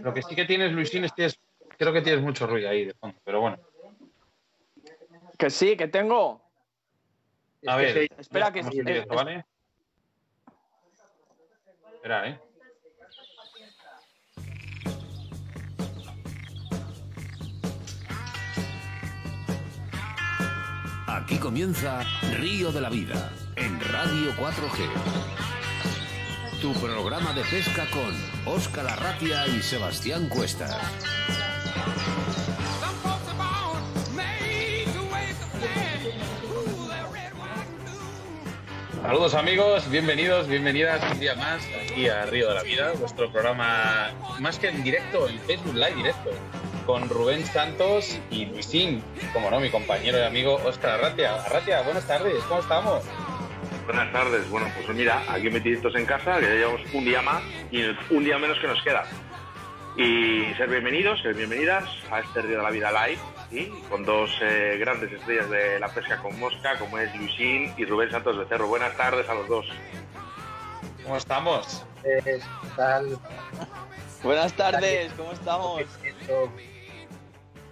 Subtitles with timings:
[0.00, 1.28] Lo que sí que tienes, Luisín, es que
[1.76, 3.58] creo que tienes mucho ruido ahí de fondo, pero bueno.
[5.36, 6.40] Que sí, que tengo.
[7.66, 8.80] A ver, espera que sí.
[9.08, 9.44] ¿vale?
[11.94, 12.40] Espera, ¿eh?
[21.08, 22.04] Aquí comienza
[22.38, 25.37] Río de la Vida en Radio 4G.
[26.60, 30.76] Tu programa de pesca con Óscar Arratia y Sebastián Cuestas.
[39.02, 44.10] Saludos amigos, bienvenidos, bienvenidas un día más aquí a Río de la Vida, vuestro programa
[44.40, 46.30] más que en directo, en Facebook Live directo,
[46.86, 51.36] con Rubén Santos y Luisín, como no, mi compañero y amigo Óscar Arratia.
[51.36, 53.04] Arratia, buenas tardes, ¿cómo estamos?
[53.88, 57.42] Buenas tardes, bueno, pues mira, aquí metiditos en casa, que ya llevamos un día más
[57.70, 59.06] y un día menos que nos queda.
[59.96, 64.76] Y ser bienvenidos, ser bienvenidas a este Río de la Vida Live, con dos eh,
[64.78, 68.66] grandes estrellas de la pesca con mosca, como es Luisín y Rubén Santos de Cerro.
[68.66, 69.66] Buenas tardes a los dos.
[71.02, 71.86] ¿Cómo estamos?
[72.02, 72.40] ¿Qué
[72.76, 73.18] tal?
[74.22, 75.82] Buenas tardes, ¿cómo estamos?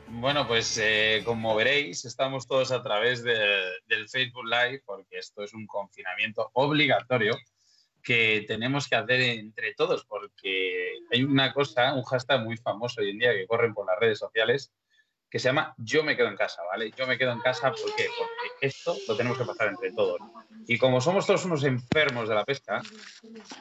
[0.09, 5.53] Bueno, pues eh, como veréis, estamos todos a través del Facebook Live porque esto es
[5.53, 7.37] un confinamiento obligatorio
[8.03, 13.11] que tenemos que hacer entre todos porque hay una cosa, un hashtag muy famoso hoy
[13.11, 14.73] en día que corren por las redes sociales
[15.31, 16.93] que se llama Yo me quedo en casa, ¿vale?
[16.97, 18.07] Yo me quedo en casa ¿por porque
[18.61, 20.21] esto lo tenemos que pasar entre todos.
[20.67, 22.83] Y como somos todos unos enfermos de la pesca,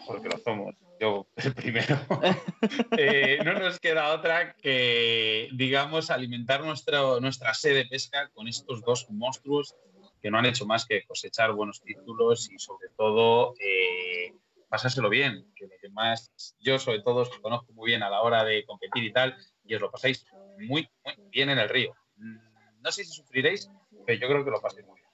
[0.08, 2.00] porque lo somos, yo el primero,
[2.98, 8.82] eh, no nos queda otra que, digamos, alimentar nuestra, nuestra sed de pesca con estos
[8.82, 9.76] dos monstruos
[10.22, 14.34] que no han hecho más que cosechar buenos títulos y sobre todo eh,
[14.68, 18.22] pasárselo bien, que lo que más yo sobre todo os conozco muy bien a la
[18.22, 20.26] hora de competir y tal, y os lo pasáis
[20.58, 21.94] muy, muy bien en el río.
[22.18, 22.38] Mm,
[22.82, 23.70] no sé si sufriréis,
[24.06, 25.06] pero yo creo que lo paséis muy bien.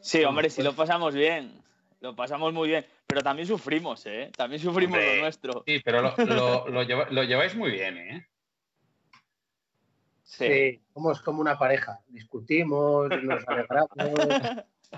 [0.00, 1.62] Sí, hombre, si lo pasamos bien,
[2.00, 4.30] lo pasamos muy bien, pero también sufrimos, ¿eh?
[4.36, 5.64] También sufrimos lo nuestro.
[5.66, 8.26] Sí, pero lo, lleváis muy bien, ¿eh?
[10.22, 10.80] Sí.
[10.92, 12.00] somos como una pareja.
[12.08, 13.90] Discutimos, nos alegramos,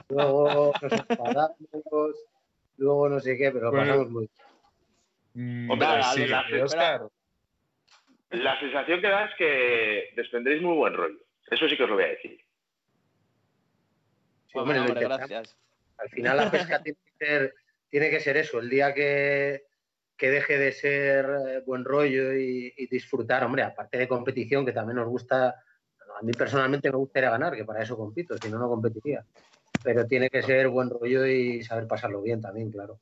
[0.08, 2.16] luego nos enfadamos,
[2.76, 4.28] luego no sé qué, pero lo pasamos muy
[5.34, 5.66] bien.
[5.66, 7.08] Mm, hombre, sí, Oscar,
[8.30, 11.18] la sensación que da es que desprendéis muy buen rollo.
[11.50, 12.40] Eso sí que os lo voy a decir.
[14.46, 15.56] Sí, hombre, gracias.
[15.98, 16.98] Al final la pesca tiene,
[17.90, 18.60] que ser, eso.
[18.60, 19.64] El día que,
[20.18, 25.08] deje de ser eh, buen rollo y, disfrutar, hombre, aparte de competición, que también nos
[25.08, 29.24] gusta, a mí personalmente me gustaría ganar, que para eso compito, si no, no competiría.
[29.82, 33.00] Pero tiene que ser buen rollo y saber pasarlo bien también, claro.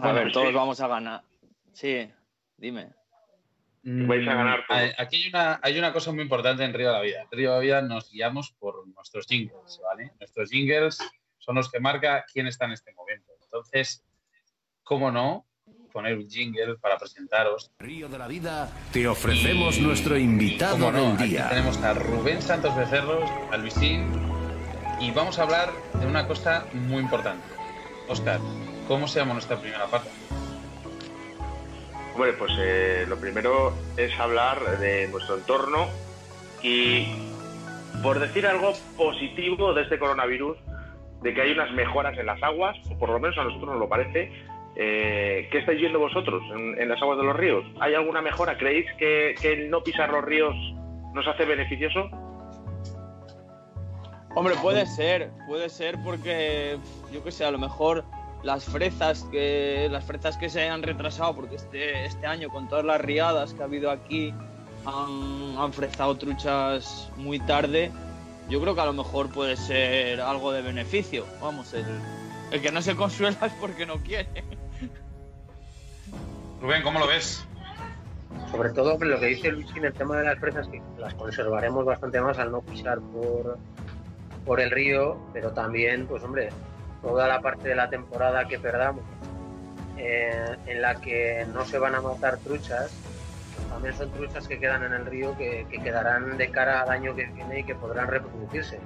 [0.00, 1.22] A ver, todos vamos a ganar.
[1.72, 2.10] Sí,
[2.56, 3.03] dime.
[3.86, 4.60] Vais a ganar.
[4.60, 7.22] Mm, aquí hay una, hay una cosa muy importante en Río de la Vida.
[7.22, 10.12] En Río de la Vida nos guiamos por nuestros jingles, ¿vale?
[10.18, 10.98] Nuestros jingles
[11.38, 13.32] son los que marca quién está en este momento.
[13.42, 14.02] Entonces,
[14.82, 15.46] ¿cómo no?
[15.92, 17.70] Poner un jingle para presentaros.
[17.78, 21.46] Río de la Vida, te ofrecemos nuestro invitado del día.
[21.46, 24.10] Aquí tenemos a Rubén Santos Becerros, a Luisín,
[24.98, 25.70] y vamos a hablar
[26.00, 27.46] de una cosa muy importante.
[28.08, 28.40] Oscar,
[28.88, 30.10] ¿cómo se llama nuestra primera parte?
[32.14, 35.88] Hombre, pues eh, lo primero es hablar de nuestro entorno
[36.62, 37.08] y,
[38.04, 40.56] por decir algo positivo de este coronavirus,
[41.22, 43.80] de que hay unas mejoras en las aguas, o por lo menos a nosotros nos
[43.80, 44.30] lo parece.
[44.76, 47.64] Eh, ¿Qué estáis viendo vosotros en, las aguas de los ríos?
[47.80, 48.56] ¿Hay alguna mejora?
[48.56, 50.54] ¿Creéis que, que el no pisar los ríos
[51.14, 52.10] nos hace beneficioso?
[54.36, 56.78] Hombre, puede ser, puede ser porque,
[57.12, 58.04] yo qué sé, a lo mejor
[58.44, 62.84] las fresas que las fresas que se han retrasado porque este, este año con todas
[62.84, 64.32] las riadas que ha habido aquí
[64.84, 67.90] han, han frezado truchas muy tarde.
[68.50, 71.24] Yo creo que a lo mejor puede ser algo de beneficio.
[71.40, 71.86] Vamos el,
[72.50, 74.44] el que no se consuela es porque no quiere.
[76.60, 77.46] Rubén ¿cómo lo ves?
[78.50, 81.84] sobre todo lo que dice Luis en el tema de las fresas que las conservaremos
[81.84, 83.58] bastante más al no pisar por
[84.44, 86.50] por el río pero también pues hombre
[87.04, 89.04] toda la parte de la temporada que perdamos,
[89.98, 92.90] eh, en la que no se van a matar truchas,
[93.68, 97.26] también son truchas que quedan en el río que, quedarán de cara al año que
[97.26, 98.78] viene y que podrán reproducirse.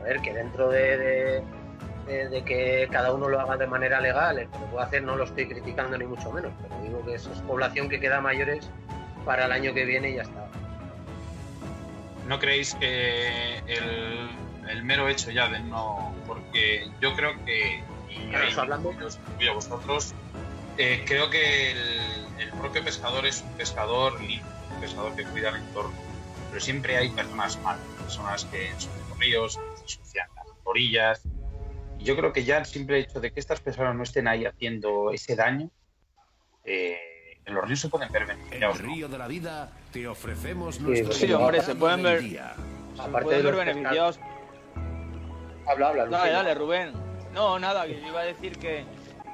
[0.00, 1.42] A ver, que dentro de,
[2.06, 5.24] que cada uno lo haga de manera legal, el que lo pueda hacer no lo
[5.24, 8.68] estoy criticando ni mucho menos, pero digo que eso es población que queda mayores
[9.24, 10.48] para el año que viene y ya está.
[12.26, 14.28] ¿No creéis que el
[14.68, 16.14] el mero hecho ya de no.
[16.26, 20.14] Porque yo creo que, y ahí hablando- incluyo a vosotros,
[20.78, 21.78] eh, creo que el,
[22.38, 25.92] el propio pescador es un pescador limpio, un pescador que cuida el entorno,
[26.50, 31.22] pero siempre hay personas malas, personas que ensucian los ríos, que ensucian las orillas.
[31.98, 34.44] Y yo creo que ya el simple hecho de que estas personas no estén ahí
[34.46, 35.70] haciendo ese daño,
[36.64, 36.98] eh,
[37.44, 38.80] en los ríos se pueden ver En beneficiados.
[38.82, 38.94] ¿no?
[38.94, 42.20] Río de la Vida te ofrecemos nuestro sí, hombre, se pueden ver-.
[42.22, 42.38] Se
[43.00, 44.20] Aparte pueden de ver beneficiados.
[45.72, 46.04] Habla, habla.
[46.04, 46.32] Dale, Lucía.
[46.32, 46.92] dale, Rubén.
[47.32, 48.84] No, nada, que yo iba a decir que,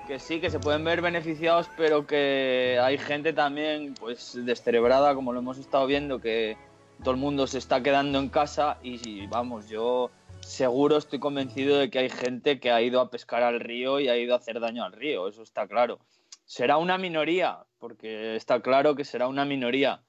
[0.06, 5.32] que sí, que se pueden ver beneficiados, pero que hay gente también, pues, descerebrada, como
[5.32, 6.56] lo hemos estado viendo, que
[7.02, 11.90] todo el mundo se está quedando en casa y, vamos, yo seguro estoy convencido de
[11.90, 14.60] que hay gente que ha ido a pescar al río y ha ido a hacer
[14.60, 15.98] daño al río, eso está claro.
[16.44, 20.02] Será una minoría, porque está claro que será una minoría,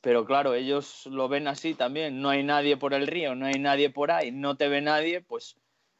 [0.00, 3.58] pero claro, ellos lo ven así también, no hay nadie por el río, no hay
[3.58, 5.56] nadie por ahí, no te ve nadie, pues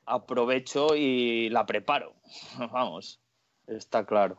[0.07, 2.15] aprovecho y la preparo.
[2.73, 3.21] Vamos,
[3.67, 4.39] está claro.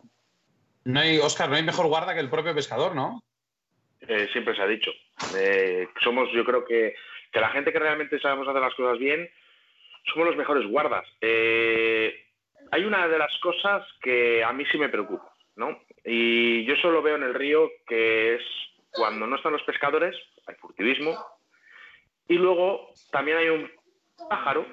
[0.85, 3.23] No hay, Oscar, no hay mejor guarda que el propio pescador, ¿no?
[4.01, 4.91] Eh, siempre se ha dicho.
[5.37, 6.93] Eh, somos, yo creo que,
[7.31, 9.29] que la gente que realmente sabemos hacer las cosas bien,
[10.11, 11.05] somos los mejores guardas.
[11.21, 12.13] Eh,
[12.71, 15.79] hay una de las cosas que a mí sí me preocupa, ¿no?
[16.03, 18.41] Y yo solo veo en el río que es
[18.91, 20.15] cuando no están los pescadores,
[20.47, 21.17] hay furtivismo,
[22.27, 23.71] y luego también hay un
[24.29, 24.65] pájaro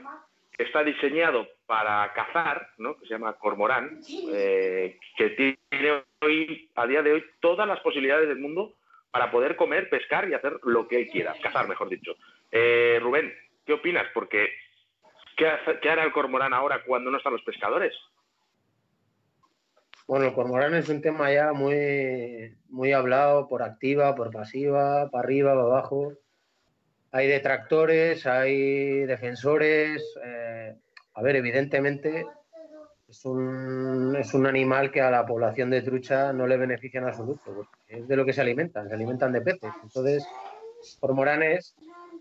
[0.62, 2.97] está diseñado para cazar, ¿no?
[2.97, 4.01] que se llama cormorán,
[4.33, 8.75] eh, que tiene hoy, a día de hoy todas las posibilidades del mundo
[9.11, 12.15] para poder comer, pescar y hacer lo que quiera, cazar, mejor dicho.
[12.51, 13.33] Eh, Rubén,
[13.65, 14.07] ¿qué opinas?
[14.15, 14.51] Porque
[15.37, 17.95] ¿qué, hace- qué hará el cormorán ahora cuando no están los pescadores?
[20.07, 25.25] Bueno, el cormorán es un tema ya muy, muy hablado por activa, por pasiva, para
[25.25, 26.12] arriba, para abajo.
[27.12, 30.03] Hay detractores, hay defensores.
[30.25, 30.75] eh,
[31.15, 32.27] a ver, evidentemente
[33.09, 37.07] es un, es un animal que a la población de trucha no le beneficia en
[37.09, 39.75] absoluto, porque es de lo que se alimentan, se alimentan de peces.
[39.83, 40.25] Entonces,
[41.01, 41.75] cormoranes,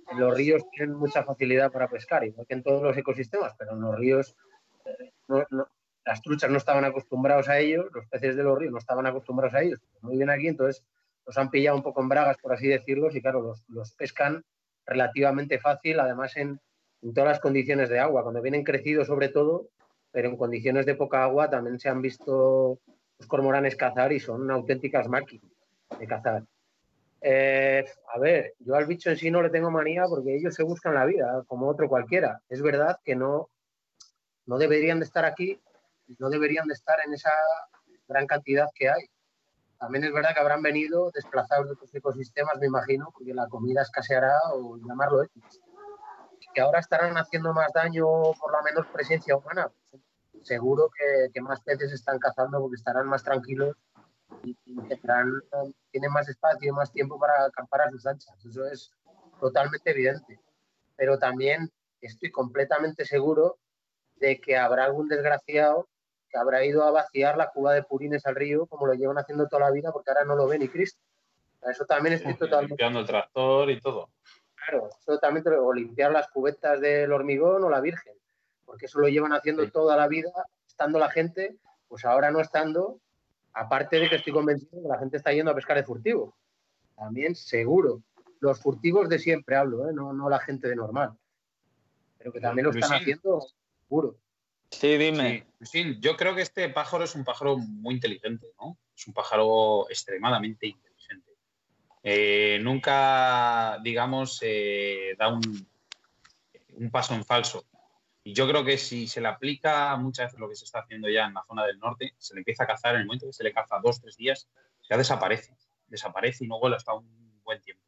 [0.10, 3.74] en los ríos tienen mucha facilidad para pescar, igual que en todos los ecosistemas, pero
[3.74, 4.36] en los ríos
[4.86, 5.46] eh, no-
[6.06, 9.54] las truchas no estaban acostumbrados a ellos, los peces de los ríos no estaban acostumbrados
[9.54, 10.84] a ellos, muy bien aquí, entonces
[11.28, 14.44] los han pillado un poco en bragas, por así decirlo, y claro, los, los pescan
[14.90, 16.60] relativamente fácil, además en,
[17.14, 19.70] todas las condiciones de agua, cuando vienen crecidos sobre todo,
[20.12, 22.80] pero en condiciones de poca agua también se han visto
[23.18, 25.50] los cormoranes cazar y son auténticas máquinas
[25.98, 26.44] de cazar.
[27.22, 30.64] Eh, a ver, yo al bicho en sí no le tengo manía porque ellos se
[30.64, 32.42] buscan la vida, como otro cualquiera.
[32.50, 33.50] Es verdad que no,
[34.46, 35.60] no deberían de estar aquí,
[36.18, 37.32] no deberían de estar en esa
[38.08, 39.04] gran cantidad que hay.
[39.80, 43.82] También es verdad que habrán venido desplazados de otros ecosistemas, me imagino, porque la comida
[43.82, 45.62] escaseará o llamarlo X.
[46.54, 48.06] Que ahora estarán haciendo más daño
[48.40, 49.72] por la menor presencia humana.
[50.44, 53.78] Seguro que, que más peces están cazando porque estarán más tranquilos
[54.44, 54.56] y,
[54.88, 55.42] tendrán,
[55.92, 58.36] tienen más espacio y más tiempo para acampar a sus anchas.
[58.46, 58.92] Eso es
[59.40, 60.40] totalmente evidente.
[60.96, 61.72] Pero también
[62.02, 63.58] estoy completamente seguro
[64.16, 65.88] de que habrá algún desgraciado
[66.30, 69.48] que habrá ido a vaciar la cuba de purines al río como lo llevan haciendo
[69.48, 71.00] toda la vida porque ahora no lo ve ni Cristo.
[71.62, 74.10] Eso también estoy totalmente Limpiando el tractor y todo.
[74.56, 78.14] claro, eso también o limpiar las cubetas del hormigón o la virgen,
[78.66, 79.72] porque eso lo llevan haciendo Sí.
[79.72, 80.32] toda la vida,
[80.68, 83.00] estando la gente, pues ahora no estando,
[83.54, 86.36] aparte de que estoy convencido que la gente está yendo a pescar de furtivo.
[86.96, 88.02] También seguro.
[88.40, 89.94] Los furtivos de siempre hablo, ¿eh?
[89.94, 91.18] no, no la gente de normal.
[92.18, 93.40] Pero que también lo están haciendo
[93.88, 94.16] seguro.
[94.72, 95.48] Sí, dime.
[95.62, 98.78] Sí, yo creo que este pájaro es un pájaro muy inteligente, ¿no?
[98.96, 101.32] Es un pájaro extremadamente inteligente.
[102.04, 105.42] Eh, nunca, digamos, eh, da un,
[106.74, 107.66] un paso en falso.
[108.24, 111.10] Y yo creo que si se le aplica muchas veces lo que se está haciendo
[111.10, 113.34] ya en la zona del norte, se le empieza a cazar en el momento que
[113.34, 114.48] se le caza dos, tres días,
[114.90, 115.56] ya desaparece.
[115.88, 117.84] Desaparece y no vuelve hasta un buen tiempo.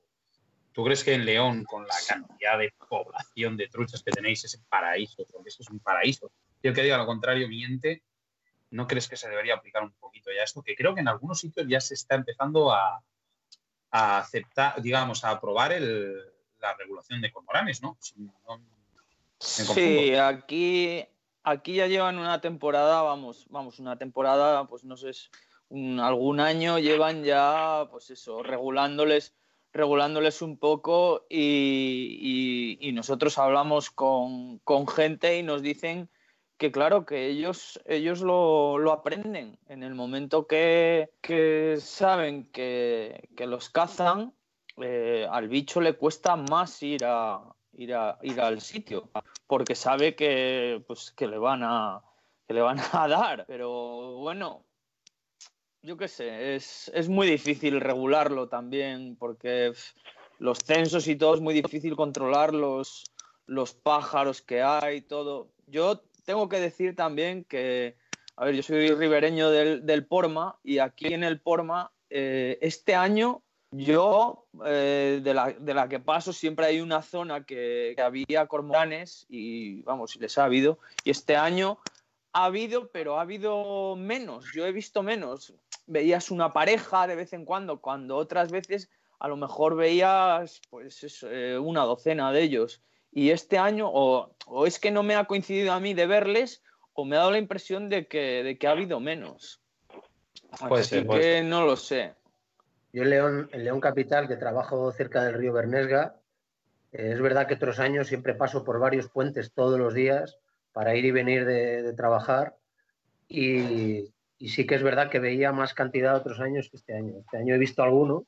[0.73, 4.55] ¿Tú crees que en León, con la cantidad de población de truchas que tenéis, es
[4.55, 5.25] un paraíso?
[5.29, 6.31] Porque eso es un paraíso.
[6.61, 8.03] Y el que diga lo contrario miente.
[8.71, 10.61] ¿No crees que se debería aplicar un poquito ya esto?
[10.63, 13.03] Que creo que en algunos sitios ya se está empezando a,
[13.91, 15.71] a aceptar, digamos, a aprobar
[16.59, 17.97] la regulación de cormoranes, ¿no?
[19.39, 21.05] Sí, aquí,
[21.43, 25.11] aquí ya llevan una temporada, vamos, vamos, una temporada, pues no sé,
[25.69, 29.33] algún año llevan ya, pues eso, regulándoles,
[29.73, 36.09] regulándoles un poco y, y- y nosotros hablamos con, con gente y nos dicen
[36.61, 43.29] que claro, que ellos, ellos lo, lo aprenden en el momento que, que saben que,
[43.35, 44.35] que los cazan,
[44.77, 47.41] eh, al bicho le cuesta más ir a
[47.73, 49.09] ir a ir al sitio
[49.47, 52.03] porque sabe que pues que le van a
[52.47, 53.45] que le van a dar.
[53.47, 54.63] Pero bueno,
[55.81, 59.73] yo qué sé, es, es muy difícil regularlo también porque
[60.37, 63.11] los censos y todo es muy difícil controlar los,
[63.47, 65.49] los pájaros que hay, todo.
[65.65, 67.95] Yo tengo que decir también que,
[68.35, 72.95] a ver, yo soy ribereño del, del Porma y aquí en el Porma, eh, este
[72.95, 73.41] año
[73.73, 79.25] yo, eh, de, la, de, la, que paso, siempre hay una zona que, había cormoranes
[79.29, 80.77] y, vamos, les ha habido.
[81.05, 81.79] Y este año
[82.33, 84.45] ha habido, pero ha habido menos.
[84.53, 85.53] Yo he visto menos.
[85.87, 91.23] Veías una pareja de vez en cuando, cuando otras veces a lo mejor veías pues
[91.23, 92.81] eh, una docena de ellos.
[93.11, 96.63] Y este año, o, o, es que no me ha coincidido a mí de verles,
[96.93, 99.61] o me ha dado la impresión de que, de que ha habido menos.
[100.67, 101.45] Puede Así ser, que puede ser.
[101.45, 102.13] no lo sé.
[102.93, 106.15] Yo en León, en León Capital, que trabajo cerca del río Bernesga,
[106.91, 110.37] eh, es verdad que otros años siempre paso por varios puentes todos los días
[110.73, 112.55] para ir y venir de, de trabajar
[113.27, 117.19] y, y, sí que es verdad que veía más cantidad otros años que este año.
[117.19, 118.25] Este año he visto alguno,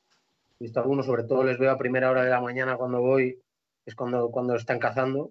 [0.58, 3.38] he visto algunos, sobre todo les veo a primera hora de la mañana cuando voy,
[3.86, 5.30] es cuando, cuando están cazando,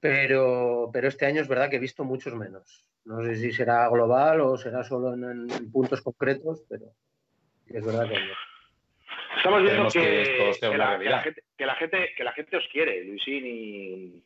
[0.00, 2.84] pero, pero este año es verdad que he visto muchos menos.
[3.04, 6.84] No sé si será global o será solo en, en puntos concretos, pero
[7.66, 8.32] es verdad que no.
[9.36, 11.22] Estamos viendo que que, esto sea que una la, que, la realidad.
[11.22, 14.24] gente, que, la gente, que la gente os quiere, Luisín y,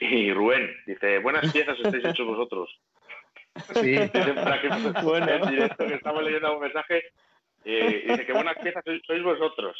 [0.00, 0.70] y Rubén.
[0.86, 2.80] Dice, buenas piezas estáis hechos vosotros.
[3.74, 4.68] Sí, Dice para que
[5.02, 5.28] Bueno.
[5.28, 7.04] en directo que estamos leyendo un mensaje
[7.64, 9.76] eh, y dice que buenas piezas sois, sois vosotros.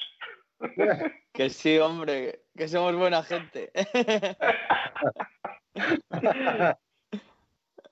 [1.32, 3.70] Que sí, hombre, que somos buena gente.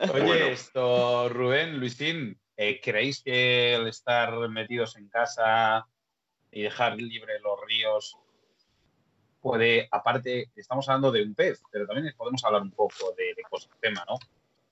[0.01, 0.47] Oye, Bueno.
[0.47, 5.87] esto, Rubén, Luisín, eh, ¿creéis que el estar metidos en casa
[6.51, 8.19] y dejar libre los ríos
[9.41, 14.05] puede, aparte, estamos hablando de un pez, pero también podemos hablar un poco del ecosistema,
[14.09, 14.19] ¿no?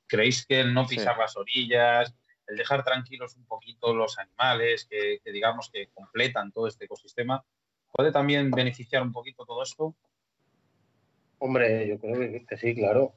[0.09, 1.21] ¿Creéis que el no pisar Sí.
[1.21, 2.15] las orillas,
[2.49, 7.45] el dejar tranquilos un poquito los animales que, que digamos que completan todo este ecosistema,
[7.95, 9.95] puede también beneficiar un poquito todo esto?
[11.39, 13.15] Hombre, yo creo que, sí, claro.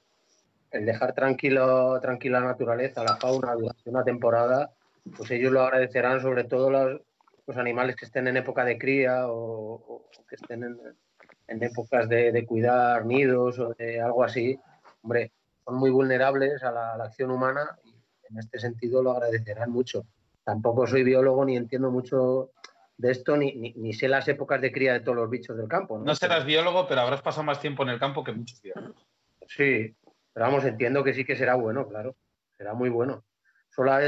[0.70, 4.72] El dejar tranquilo, tranquila la naturaleza, la fauna durante una temporada,
[5.16, 7.02] pues ellos lo agradecerán, sobre todo los,
[7.48, 12.46] los animales que estén en época de cría o, que estén en, épocas de, de
[12.46, 14.60] cuidar nidos o de algo así.
[15.02, 15.32] Hombre,
[15.66, 17.96] son muy vulnerables a la, a la acción humana y
[18.30, 20.06] en este sentido lo agradecerán mucho.
[20.44, 22.52] Tampoco soy biólogo ni entiendo mucho
[22.98, 25.68] de esto, ni, ni, ni sé las épocas de cría de todos los bichos del
[25.68, 25.98] campo.
[26.00, 26.06] ¿no?
[26.06, 29.06] No serás biólogo, pero habrás pasado más tiempo en el campo que muchos biólogos.
[29.48, 29.96] Sí,
[30.34, 32.16] pero vamos, entiendo que sí que será bueno, claro.
[32.58, 33.24] Será muy bueno.
[33.70, 34.02] Solo ha-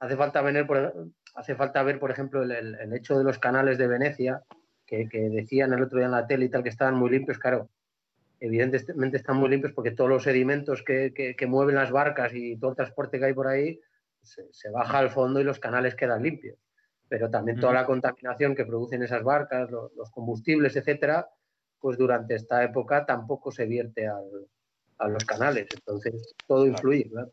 [0.00, 3.38] hace falta, venir por, hace falta ver, por ejemplo, el, el- el hecho de los
[3.38, 4.42] canales de Venecia,
[4.86, 7.38] que, que decían el otro día en la tele y tal, que estaban muy limpios,
[7.38, 7.70] claro.
[8.40, 12.56] Evidentemente están muy limpios porque todos los sedimentos que, que- que mueven las barcas y
[12.58, 13.80] todo el transporte que hay por ahí
[14.22, 16.58] se, se baja al fondo y los canales quedan limpios.
[17.08, 21.28] Pero también toda la contaminación que producen esas barcas, lo- los combustibles, etcétera,
[21.78, 24.48] pues durante esta época tampoco se vierte al,
[24.98, 25.68] a los canales.
[25.74, 27.30] Entonces, todo influye, claro.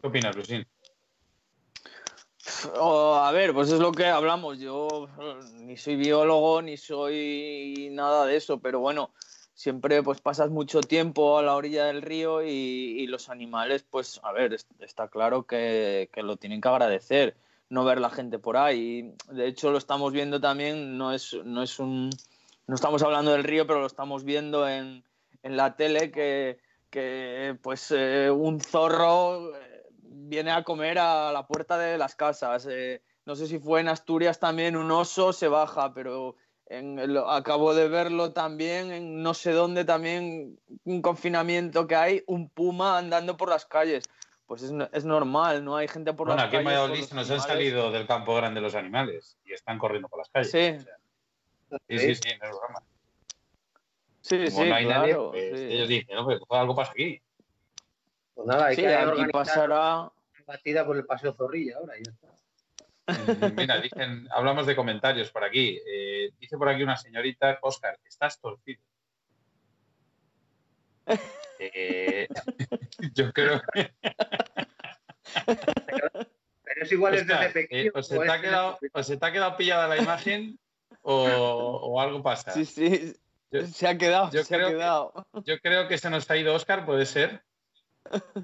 [0.00, 0.64] ¿Qué opinas, Luisín?
[2.76, 4.58] O, a ver, pues es lo que hablamos.
[4.58, 9.12] Yo eh, ni soy biólogo ni soy nada de eso, pero bueno,
[9.54, 14.20] siempre pues pasas mucho tiempo a la orilla del río y, y los animales, pues
[14.22, 17.36] a ver, es- está claro que, que lo tienen que agradecer,
[17.70, 19.14] no ver la gente por ahí.
[19.30, 22.10] De hecho, lo estamos viendo también, no es, no es un,
[22.66, 25.04] no estamos hablando del río, pero lo estamos viendo en,
[25.42, 26.58] en la tele que,
[26.90, 32.66] que pues eh, un zorro eh, viene a comer a la puerta de las casas.
[32.70, 37.18] Eh, no sé si fue en Asturias también un oso se baja, pero en el-
[37.26, 42.98] acabo de verlo también en no sé dónde también un confinamiento que hay, un puma
[42.98, 44.04] andando por las calles.
[44.48, 46.78] Pues es, es normal, no hay gente por Bueno, las aquí en calles.
[46.80, 50.08] por Valladolid los se nos han salido del campo grande los animales y están corriendo
[50.08, 50.50] por las calles.
[50.50, 50.58] Sí.
[50.58, 52.82] O sea, sí, sí, sí, no es broma.
[54.22, 55.30] Sí, Como sí, no hay nadie, claro.
[55.32, 55.64] pues, sí.
[55.66, 57.20] ellos dicen, no, pues algo pasa aquí.
[58.34, 59.98] Pues nada, hay Sí, que aquí pasará.
[60.00, 60.12] una
[60.46, 62.28] batida por el paseo Zorrilla ahora ya está.
[63.48, 65.78] Mm, Mira, dicen, hablamos de comentarios por aquí.
[65.86, 68.80] Eh, dice por aquí una señorita, Oscar, estás torcido.
[71.58, 72.28] Eh,
[73.14, 73.90] yo creo que
[76.64, 77.88] Pero es igual es Oscar, desde pequeño.
[77.88, 80.58] eh, o, se o te es ha quedado, desde- ha quedado pillada la imagen
[81.02, 82.52] o, o algo pasa.
[82.52, 83.14] Sí, sí.
[83.50, 85.26] Yo- se ha quedado, yo se ha creo que- quedado.
[85.44, 87.42] Yo creo que se nos ha ido Oscar, puede ser.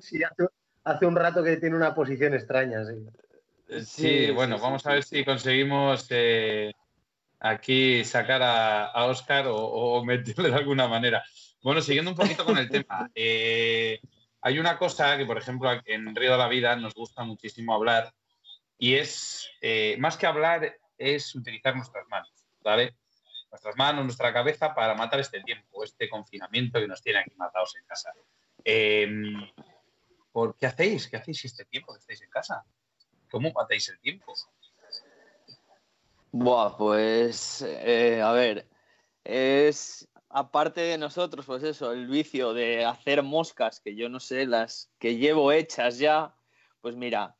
[0.00, 0.46] Sí, hace,
[0.84, 2.94] hace un rato que tiene una posición extraña, sí.
[3.68, 3.84] Sí,
[4.26, 6.72] Sí, bueno, sí, vamos sí, a ver sí, si conseguimos eh,
[7.40, 11.22] aquí sacar a, a Oscar o, o meterle de alguna manera.
[11.64, 13.10] Bueno, siguiendo un poquito con el tema.
[13.14, 13.98] eh,
[14.42, 18.12] hay una cosa que, por ejemplo, en Río de la Vida nos gusta muchísimo hablar
[18.76, 22.30] y es, eh, más que hablar, es utilizar nuestras manos,
[22.60, 22.94] ¿vale?
[23.50, 27.74] Nuestras manos, nuestra cabeza para matar este tiempo, este confinamiento que nos tiene aquí matados
[27.76, 28.12] en casa.
[28.62, 29.50] Em,
[30.32, 31.08] ¿por ¿Qué hacéis?
[31.08, 32.62] ¿Qué hacéis este tiempo que estáis en casa?
[33.30, 34.34] ¿Cómo matáis el tiempo?
[36.30, 38.68] Buah, pues, eh, a ver,
[39.24, 44.46] es aparte de nosotros, pues eso, el vicio de hacer moscas, que yo no sé,
[44.46, 46.34] las que llevo hechas ya,
[46.80, 47.36] pues mira,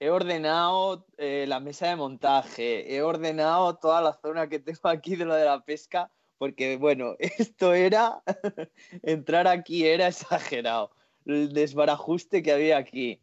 [0.00, 5.14] he ordenado eh, la mesa de montaje, he ordenado toda la zona que tengo aquí
[5.14, 8.22] de lo de la pesca, porque bueno, esto era,
[9.02, 10.90] entrar aquí era exagerado,
[11.26, 13.20] el desbarajuste que había aquí.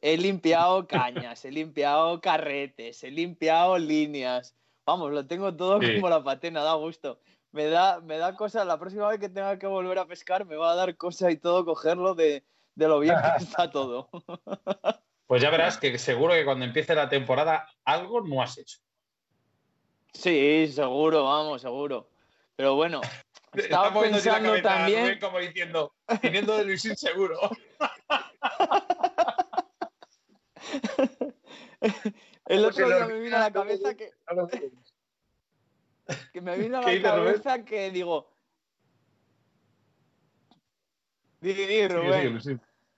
[0.00, 4.54] He limpiado cañas, he limpiado carretes, he limpiado líneas.
[4.86, 7.18] Vamos, lo tengo todo como la patena, da gusto
[7.52, 10.56] me da, me da cosa, la próxima vez que tenga que volver a pescar me
[10.56, 12.44] va a dar cosa y todo cogerlo de,
[12.76, 14.08] lo bien que está todo.
[15.26, 18.78] Pues ya verás que seguro que cuando empiece la temporada algo no has hecho.
[20.12, 22.08] Sí, seguro, vamos, seguro.
[22.56, 23.00] Pero bueno,
[23.52, 25.18] estaba pensando también...
[25.20, 27.38] como diciendo, viniendo de Luisín seguro.
[32.46, 34.10] El otro día me vino a la cabeza que
[36.38, 38.30] que me vino a la cabeza que digo.
[41.40, 42.40] Di, Rubén.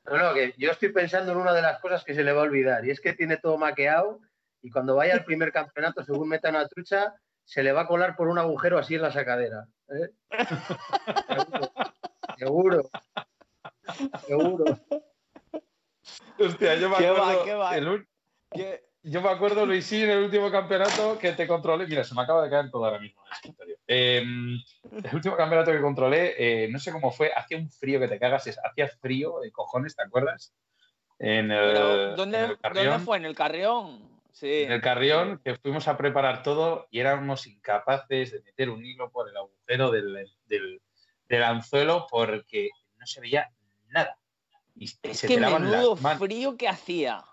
[0.04, 2.40] No, no, que yo estoy pensando en una de las cosas que se le va
[2.40, 4.20] a olvidar, y es que tiene todo maqueado,
[4.62, 8.16] y cuando vaya al primer campeonato, según meta una trucha, se le va a colar
[8.16, 9.66] por un agujero así en la sacadera.
[9.88, 10.11] ¿eh?
[12.38, 12.90] Seguro.
[14.26, 14.64] Seguro.
[16.38, 17.44] Hostia, yo me acuerdo.
[17.44, 18.04] ¿Qué va, qué va?
[18.52, 18.89] ¿Qué?
[19.02, 21.87] Yo me acuerdo, Luisín, en el último campeonato que te controlé.
[21.87, 23.23] Mira, se me acaba de caer todo ahora mismo.
[23.87, 28.09] Eh, el último campeonato que controlé, eh, no sé cómo fue, hacía un frío que
[28.09, 28.47] te cagas.
[28.62, 30.52] Hacía frío de cojones, ¿te acuerdas?
[31.19, 32.57] En el, ¿dónde,
[33.04, 33.16] fue?
[33.16, 34.11] ¿En el Carrión?
[34.33, 34.62] Sí.
[34.62, 39.10] En el Carrión, que fuimos a preparar todo y éramos incapaces de meter un hilo
[39.10, 43.50] por el agujero del, del, anzuelo porque no se veía
[43.89, 44.19] nada.
[44.76, 47.25] Y, es que menudo frío que hacía.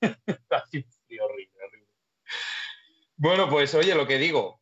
[3.18, 4.60] Bueno, pues oye, lo que digo,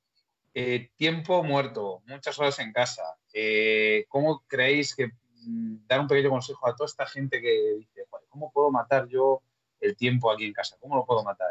[0.55, 3.03] eh, tiempo muerto, muchas horas en casa.
[3.33, 8.07] Eh, ¿Cómo creéis que mm, dar un pequeño consejo a toda esta gente que dice,
[8.29, 9.43] ¿cómo puedo matar yo
[9.81, 10.77] el tiempo aquí en casa?
[10.79, 11.49] ¿Cómo lo puedo matar?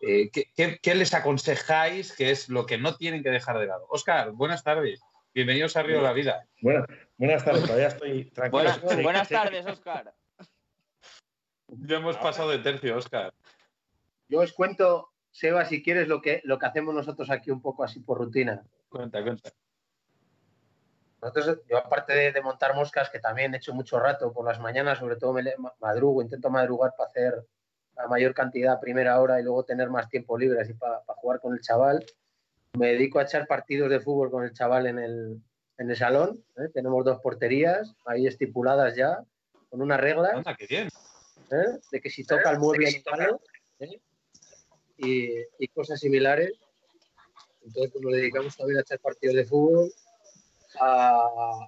[0.00, 3.86] Eh, ¿qué, les aconsejáis que es lo que no tienen que dejar de lado?
[3.88, 5.00] Oscar, buenas tardes.
[5.32, 6.46] Bienvenidos a Río de la Vida.
[7.16, 8.70] buenas tardes, todavía estoy tranquilo.
[9.02, 10.12] buenas tardes, Oscar.
[11.80, 13.32] Ya hemos pasado de tercio, Oscar.
[14.28, 17.84] Yo os cuento, Seba, si quieres, lo que, lo que hacemos nosotros aquí un poco
[17.84, 18.62] así por rutina.
[18.88, 19.50] Cuenta, cuenta.
[21.22, 24.98] Nosotros, yo aparte de, montar moscas, que también he hecho mucho rato por las mañanas,
[24.98, 27.46] sobre todo me madrugo, intento madrugar para hacer
[27.96, 31.40] la mayor cantidad a primera hora y luego tener más tiempo libre así para, jugar
[31.40, 32.04] con el chaval.
[32.76, 35.40] Me dedico a echar partidos de fútbol con el chaval en el,
[35.78, 36.44] en el salón.
[36.56, 36.68] ¿eh?
[36.74, 39.22] Tenemos dos porterías ahí estipuladas ya,
[39.70, 40.34] con unas reglas.
[40.34, 40.88] Anda, qué bien.
[41.52, 41.78] ¿Eh?
[41.90, 42.88] de que si toca el mueble
[43.80, 44.00] ¿eh?
[44.96, 46.52] y, cosas similares.
[47.64, 49.92] Entonces pues, nos dedicamos también a echar partidos de fútbol.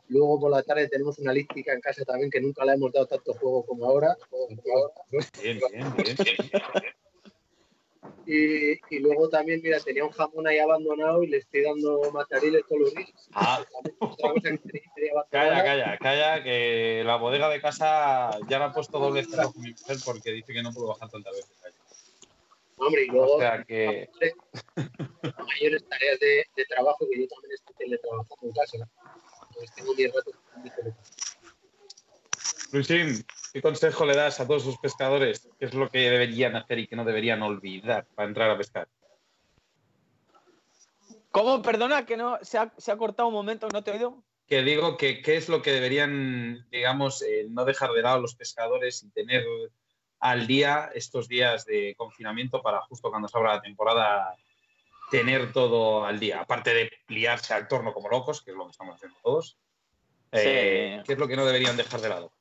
[0.08, 3.06] luego por la tarde tenemos una lística en casa también que nunca le hemos dado
[3.06, 4.16] tanto juego como ahora.
[5.42, 6.16] Bien, bien, bien.
[8.26, 12.82] Y, luego también, mira, tenía un jamón ahí abandonado y le estoy dando matariles todos
[12.82, 13.12] los días.
[13.32, 13.64] Ah.
[15.30, 19.62] calla, calla, calla, que la bodega de casa ya la ha puesto doble cero con
[19.62, 21.74] mi mujer porque dice que no puedo bajar tantas veces.
[22.76, 24.08] Hombre, y luego, o sea que...
[25.46, 28.88] mayores tareas de, de, trabajo que yo también estoy teletrabajando en casa.
[29.48, 30.34] Entonces tengo 10 ratos.
[32.72, 35.48] Luisín, ¿qué consejo le das a todos los pescadores?
[35.60, 38.88] ¿Qué es lo que deberían hacer y qué no deberían olvidar para entrar a pescar?
[41.30, 41.62] ¿Cómo?
[41.62, 44.24] Perdona, que no se ha, cortado un momento, ¿no te he oído?
[44.48, 48.34] Que digo que qué es lo que deberían, digamos, eh, no dejar de lado los
[48.34, 49.44] pescadores y tener
[50.18, 54.34] al día estos días de confinamiento para justo cuando se abra la temporada
[55.12, 58.72] tener todo al día, aparte de pliarse al torno como locos, que es lo que
[58.72, 59.56] estamos haciendo todos.
[60.32, 62.32] Eh, ¿Qué es lo que no deberían dejar de lado?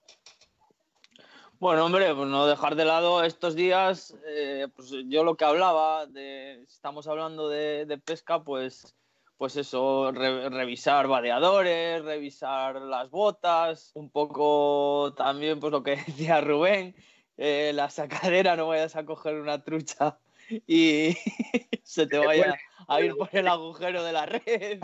[1.63, 6.05] Bueno, hombre, pues no dejar de lado estos días, eh, pues yo lo que hablaba,
[6.07, 8.97] de, estamos hablando de, pesca, pues,
[9.37, 16.97] pues eso, revisar vadeadores, revisar las botas, un poco también pues lo que decía Rubén,
[17.37, 20.19] eh, la sacadera, no vayas a coger una trucha
[20.67, 21.15] y
[21.83, 22.57] se te vaya
[22.89, 24.81] a ir por el agujero de la red.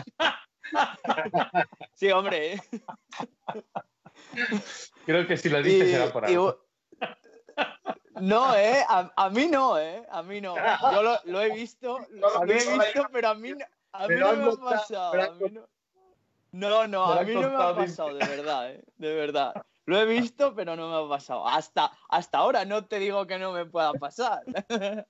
[1.93, 2.61] sí, hombre.
[5.05, 6.68] Creo que si lo dices será por algo.
[8.21, 8.83] No, ¿eh?
[8.87, 10.03] A, mí no, ¿eh?
[10.11, 10.55] A mí no.
[10.55, 13.53] Yo lo, he visto, lo, he visto, pero a mí,
[13.93, 15.13] a mí no me ha pasado.
[16.51, 16.87] no...
[16.87, 18.83] no, a mí no me ha pasado, de verdad, ¿eh?
[18.97, 19.53] De verdad.
[19.85, 21.47] Lo he visto, pero no me ha pasado.
[21.47, 24.43] Hasta, hasta ahora no te digo que no me pueda pasar.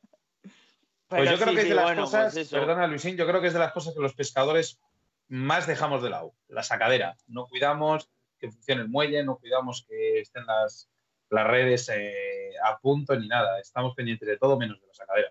[1.08, 3.54] pues yo creo que es de las cosas, pues perdona Luisín, yo creo que es
[3.54, 4.80] de las cosas que los pescadores
[5.28, 7.18] más dejamos de lado, la sacadera.
[7.28, 8.10] No cuidamos
[8.40, 10.90] que funcione el muelle, no cuidamos que estén las,
[11.30, 13.60] las redes eh, a punto ni nada.
[13.60, 15.30] Estamos pendientes de todo menos de la sacadera.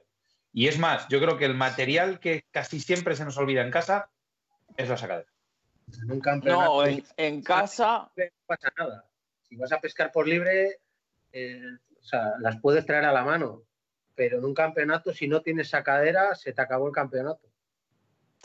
[0.52, 3.70] Y es más, yo creo que el material que casi siempre se nos olvida en
[3.70, 4.10] casa
[4.76, 5.28] es la sacadera.
[6.42, 9.04] no, en, casa no pasa nada.
[9.48, 10.80] Si vas a pescar por libre,
[11.32, 11.60] eh,
[12.00, 13.62] o sea, las puedes traer a la mano,
[14.14, 17.46] pero en un campeonato, si no tienes sacadera, se te acabó el campeonato.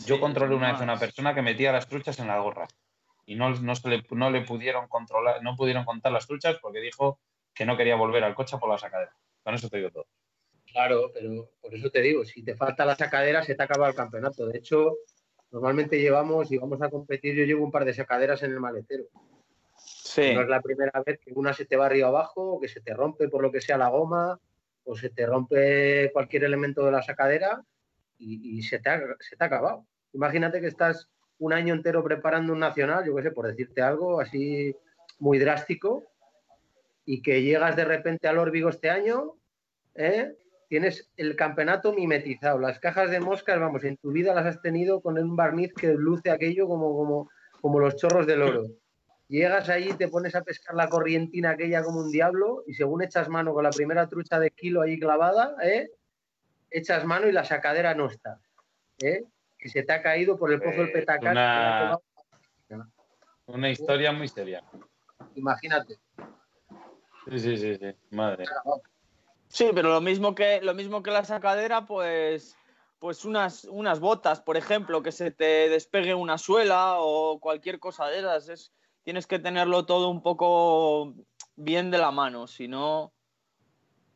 [0.06, 2.68] Yo controlé una vez a una persona que metía las truchas en la gorra
[3.26, 7.20] y no, no, le, no le pudieron controlar, no pudieron contar las truchas porque dijo
[7.54, 9.16] que no quería volver al coche por la sacadera.
[9.44, 10.08] Con eso te digo todo.
[10.72, 13.96] Claro, pero por eso te digo, si te falta la sacadera, se te acaba el
[13.96, 14.48] campeonato.
[14.48, 14.98] De hecho,
[15.52, 19.04] normalmente llevamos, y vamos a competir, yo llevo un par de sacaderas en el maletero.
[19.78, 20.34] Sí.
[20.34, 22.82] No es la primera vez que una se te va arriba abajo, o que se
[22.82, 24.40] te rompe por lo que sea la goma,
[24.86, 27.64] o se te rompe cualquier elemento de la sacadera
[28.18, 29.86] y, se, te ha, se te ha acabado.
[30.14, 34.22] Imagínate que estás un año entero preparando un nacional, yo qué sé, por decirte algo
[34.22, 34.76] así
[35.20, 36.13] muy drástico,
[37.06, 39.34] y que llegas de repente al Órbigo este año,
[39.96, 40.36] ¿eh?
[40.68, 42.58] tienes el campeonato mimetizado.
[42.60, 45.94] Las cajas de moscas, vamos, en tu vida las has tenido con un barniz que
[45.94, 47.30] luce aquello como, como,
[47.62, 48.66] como los chorros del oro.
[49.28, 53.30] Llegas ahí, te pones a pescar la corrientina aquella como un diablo y según echas
[53.30, 55.92] mano con la primera trucha de kilo ahí clavada, ¿eh?
[56.70, 58.40] echas mano y la sacadera no está.
[59.00, 59.24] ¿eh?
[59.58, 61.32] Que se te ha caído por el pozo del petacar.
[61.32, 62.90] Una...
[63.46, 64.64] una historia muy seria.
[65.36, 66.00] Imagínate.
[67.30, 67.96] Sí, sí, sí, sí.
[68.12, 68.46] Madre.
[69.48, 72.58] Sí, pero lo mismo que, lo mismo que la sacadera, pues,
[73.00, 78.08] pues unas, unas botas, por ejemplo, que se te despegue una suela o cualquier cosa
[78.08, 78.50] de esas.
[78.50, 81.14] Es, tienes que tenerlo todo un poco
[81.56, 83.14] bien de la mano, si no.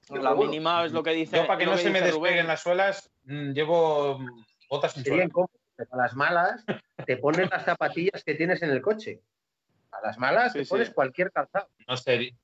[0.09, 1.37] La mínima es lo que dice.
[1.37, 4.19] Yo, para que no se me despeguen las suelas, mm, llevo
[4.69, 5.29] botas sin suela.
[5.91, 6.65] A las malas,
[7.05, 9.21] te pones las zapatillas que tienes en el coche.
[9.97, 11.69] A las malas te pones cualquier calzado.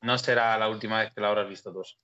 [0.02, 2.00] No, será la última vez que la habrás visto dos.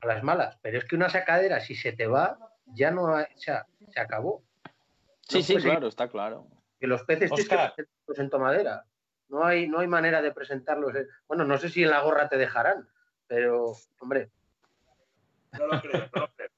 [0.00, 0.58] A las malas.
[0.62, 4.44] Pero es que una sacadera, si se te va, ya no ha, se acabó.
[5.22, 6.46] Sí, sí, claro, está claro.
[6.80, 7.74] Que los peces Oscar.
[8.16, 8.84] en tomadera.
[9.28, 10.94] No hay, no hay manera de presentarlos.
[11.26, 12.88] Bueno, no sé si en la gorra te dejarán,
[13.26, 14.30] pero, hombre.
[15.52, 16.48] No lo creo, no lo creo.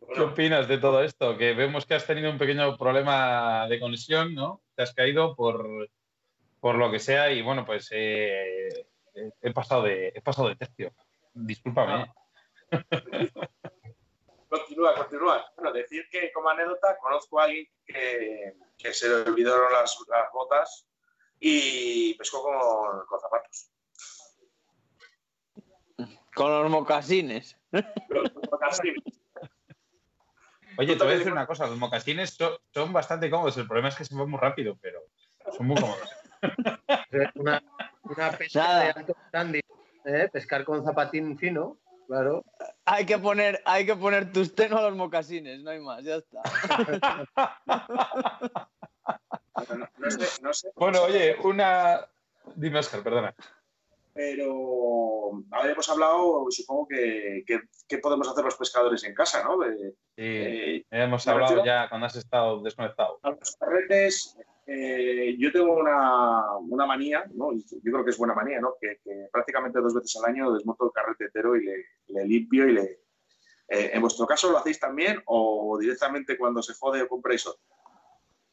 [0.14, 1.36] ¿Qué opinas de todo esto?
[1.36, 4.62] Que vemos que has tenido un pequeño problema de conexión, ¿no?
[4.76, 5.88] Te has caído por,
[6.66, 8.88] por lo que sea y bueno, pues eh,
[9.40, 10.92] he, pasado de, he pasado de tercio.
[11.32, 12.12] Discúlpame.
[14.48, 15.46] continúa, continúa.
[15.54, 19.96] Bueno, decir que como anécdota conozco a alguien que, se le olvidaron las,
[20.34, 20.88] botas
[21.38, 23.70] y pescó con, con zapatos.
[26.34, 27.56] Con los mocasines.
[30.78, 33.90] Oye, te voy a decir una cosa, los mocasines son, son, bastante cómodos, el problema
[33.90, 35.00] es que se van muy rápido, pero
[35.56, 36.25] son muy cómodos.
[37.34, 37.62] Una,
[38.02, 39.62] una pesca de alto standing,
[40.04, 40.28] ¿eh?
[40.32, 42.44] pescar con zapatín fino, claro.
[42.84, 46.16] Hay que poner, hay que poner tus tenos a los mocasines, no hay más, ya
[46.16, 46.42] está.
[50.74, 52.06] bueno, oye, una.
[52.54, 53.34] Dime, Oscar, perdona.
[54.14, 59.58] Pero habíamos hablado, supongo que, que, podemos hacer los pescadores en casa, ¿no?
[59.62, 63.20] sí, eh, hemos hablado ya cuando has estado desconectado.
[63.22, 67.52] los carretes, eh, yo tengo una, manía, ¿no?
[67.52, 68.74] yo creo que es buena manía, ¿no?
[68.80, 68.98] que,
[69.30, 73.00] prácticamente dos veces al año desmonto el carrete entero y le, limpio y le...
[73.68, 77.60] Eh, ¿En vuestro caso lo hacéis también o directamente cuando se jode o compréis otro?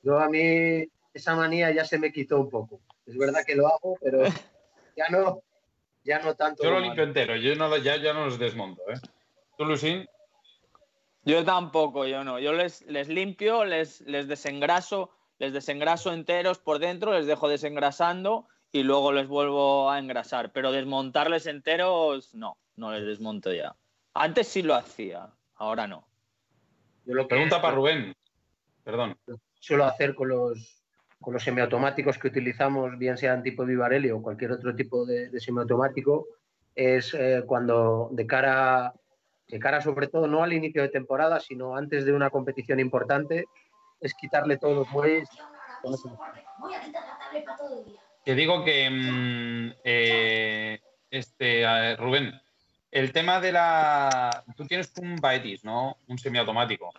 [0.02, 2.82] Yo a mí esa manía ya se me quitó un poco.
[3.06, 4.24] Es verdad que lo hago, pero
[4.98, 5.42] ya no,
[6.04, 6.64] ya no tanto.
[6.64, 8.82] Yo lo limpio entero, yo no, ya, ya no los desmonto.
[8.90, 9.00] ¿eh?
[9.58, 10.08] ¿Tú, Lucín?
[11.26, 12.40] Yo tampoco, yo no.
[12.40, 15.12] Yo les, les limpio, les, les desengraso
[15.44, 20.54] les desengraso enteros por dentro, les dejo desengrasando y luego les vuelvo a engrasar.
[20.54, 23.76] Pero desmontarles enteros, no, no les desmonto ya.
[24.14, 26.08] Antes sí lo hacía, ahora no.
[27.06, 28.16] Yo lo Pregunta para Rubén.
[28.86, 29.18] Perdón.
[29.60, 30.82] Suelo hacer con los,
[31.20, 36.26] con los semiautomáticos que utilizamos, bien sean tipo Vivarelli o cualquier otro tipo de, semiautomático,
[36.74, 38.94] es eh, cuando de cara,
[39.50, 43.46] de cara sobre todo no al inicio de temporada, sino antes de una competición importante,
[44.04, 44.92] es quitarle todos los.
[44.92, 45.24] Voy
[46.76, 48.00] a quitar la tableta todo el día.
[48.24, 52.40] Que digo que, mm, eh, este, Rubén,
[52.92, 54.44] el tema de la...
[54.56, 55.98] Tú tienes un Baetis, ¿no?
[56.08, 56.92] Un semiautomático.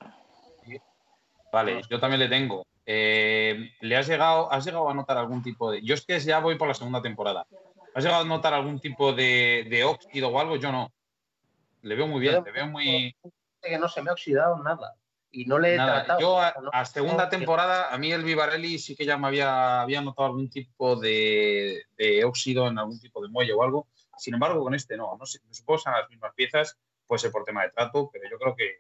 [1.52, 2.66] Vale, yo también le tengo.
[2.84, 5.80] Eh, ¿Le has llegado, has llegado a notar algún tipo de...
[5.82, 7.46] Yo es que ya voy por la segunda temporada.
[7.94, 10.56] ¿Has llegado a notar algún tipo de, de óxido o algo?
[10.56, 10.92] Yo no.
[11.82, 13.16] Le veo muy bien, le veo muy...
[13.62, 14.94] Que no se me ha oxidado nada
[15.34, 16.20] y no le he tratado.
[16.20, 20.28] Yo a, segunda temporada, a mí el Vivarelli sí que ya me había, había notado
[20.28, 21.84] algún tipo de,
[22.24, 23.88] óxido en algún tipo de muelle o algo.
[24.16, 25.16] Sin embargo, con este no.
[25.18, 28.30] No, sé, supongo que son las mismas piezas, puede ser por tema de trato, pero
[28.30, 28.76] yo creo que.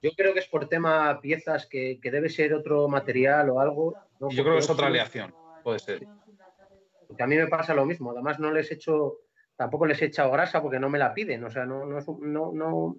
[0.00, 3.96] Yo creo que es por tema piezas que, debe ser otro material o algo.
[4.20, 6.06] Yo creo que es otra aleación, puede ser.
[7.08, 8.10] Porque a mí me pasa lo mismo.
[8.10, 9.20] Además, no les he hecho,
[9.56, 11.42] tampoco les he echado grasa porque no me la piden.
[11.44, 12.96] O sea, no, no, no no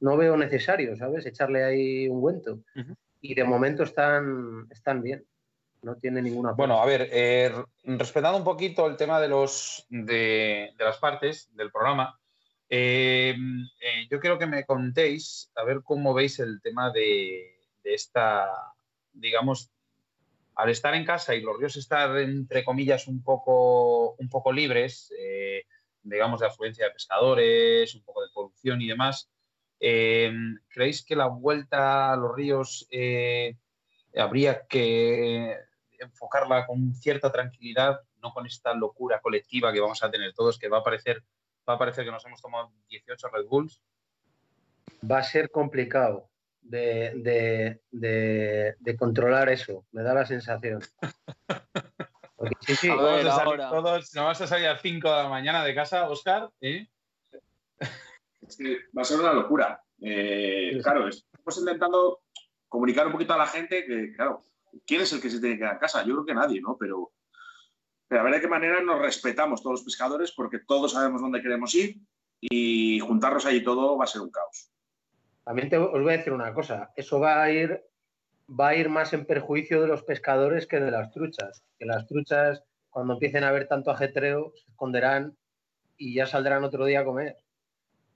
[0.00, 1.26] veo necesario, ¿sabes?
[1.26, 2.60] Echarle ahí un guento.
[3.20, 5.24] Y de momento están, están bien.
[5.82, 6.52] No tiene ninguna.
[6.52, 7.52] Bueno, a ver, eh,
[7.84, 12.18] respetando un poquito el tema de, los, de, las partes del programa,
[12.68, 13.34] eh,
[13.80, 18.46] eh, yo quiero que me contéis, a ver cómo veis el tema de, esta,
[19.12, 19.70] digamos,
[20.54, 25.10] al estar en casa y los ríos estar, entre comillas, un poco, un poco libres,
[26.02, 29.30] digamos, de afluencia de pescadores, un poco de polución y demás,
[29.80, 30.30] eh,
[30.68, 33.56] ¿Creéis que la vuelta a los ríos eh,
[34.14, 35.56] habría que
[35.98, 40.68] enfocarla con cierta tranquilidad, no con esta locura colectiva que vamos a tener todos, que
[40.68, 41.22] va a parecer,
[41.68, 43.82] va a parecer que nos hemos tomado 18 Red Bulls?
[45.10, 46.28] Va a ser complicado
[46.60, 47.80] de,
[48.98, 50.82] controlar eso, me da la sensación.
[52.60, 52.88] sí, sí.
[52.88, 56.08] Vamos a salir todos, ¿no vas a salir a 5 de la mañana de casa,
[56.10, 56.50] Oscar?
[56.60, 56.86] ¿eh?
[58.96, 59.82] Va a ser una locura.
[60.00, 62.20] Eh, claro, estamos intentando
[62.68, 64.42] comunicar un poquito a la gente que, claro,
[64.86, 66.04] ¿quién es el que se tiene que quedar en casa?
[66.04, 66.76] Yo creo que nadie, ¿no?
[66.78, 67.12] Pero,
[68.10, 71.74] a ver de qué manera nos respetamos todos los pescadores porque todos sabemos dónde queremos
[71.74, 71.96] ir
[72.40, 74.70] y juntarnos allí todo va a ser un caos.
[75.44, 77.82] También te, os voy a decir una cosa, eso va a ir
[78.48, 81.64] va a ir más en perjuicio de los pescadores que de las truchas.
[81.78, 85.36] Que las truchas, cuando empiecen a ver tanto ajetreo, se esconderán
[85.96, 87.36] y ya saldrán otro día a comer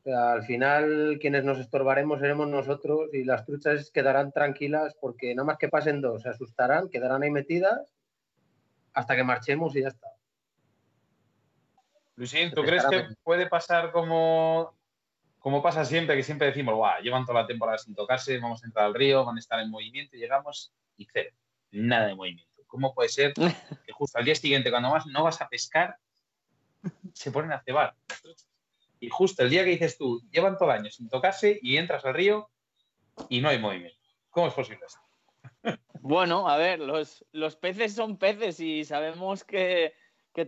[0.06, 5.58] al final quienes nos estorbaremos seremos nosotros y las truchas quedarán tranquilas porque nada más
[5.58, 7.94] que pasen dos, se asustarán, quedarán ahí metidas
[8.92, 10.08] hasta que marchemos y ya está.
[12.16, 14.76] Luisín, ¿tú crees que puede pasar como,
[15.38, 18.66] como pasa siempre, que siempre decimos, Guau, llevan toda la temporada sin tocarse, vamos a
[18.66, 21.34] entrar al río, van a estar en movimiento y llegamos y cero,
[21.72, 22.62] nada de movimiento?
[22.66, 23.34] ¿Cómo puede ser
[23.86, 25.96] que justo al día siguiente, cuando vas, no vas a pescar,
[27.12, 27.96] se ponen a cebar?
[29.04, 32.04] Y justo el día que dices tú, llevan todo el año sin tocarse y entras
[32.04, 32.48] al río
[33.28, 33.98] y no hay movimiento.
[34.30, 35.00] ¿Cómo es posible esto?
[36.06, 39.94] Bueno, a ver, los, los peces son peces y sabemos que,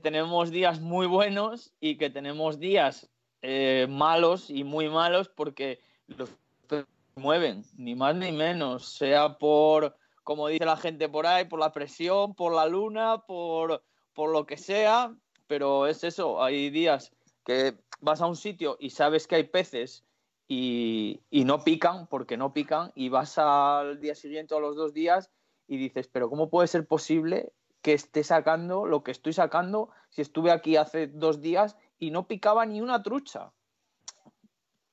[0.03, 3.09] tenemos días muy buenos y que tenemos días
[3.41, 6.29] eh, malos y muy malos porque los
[6.69, 11.61] peces mueven, ni más ni menos, sea por, como dice la gente por ahí, por
[11.61, 15.15] la presión, por la luna, por, por lo que sea,
[15.47, 17.13] pero es eso, hay días
[17.47, 20.05] que vas a un sitio y sabes que hay peces
[20.49, 24.93] y, no pican, porque no pican, y vas al día siguiente o a los dos
[24.93, 25.31] días
[25.67, 30.23] y dices, pero ¿cómo puede ser posible que esté sacando lo que estoy sacando si
[30.23, 33.53] estuve aquí hace dos días y no picaba ni una trucha?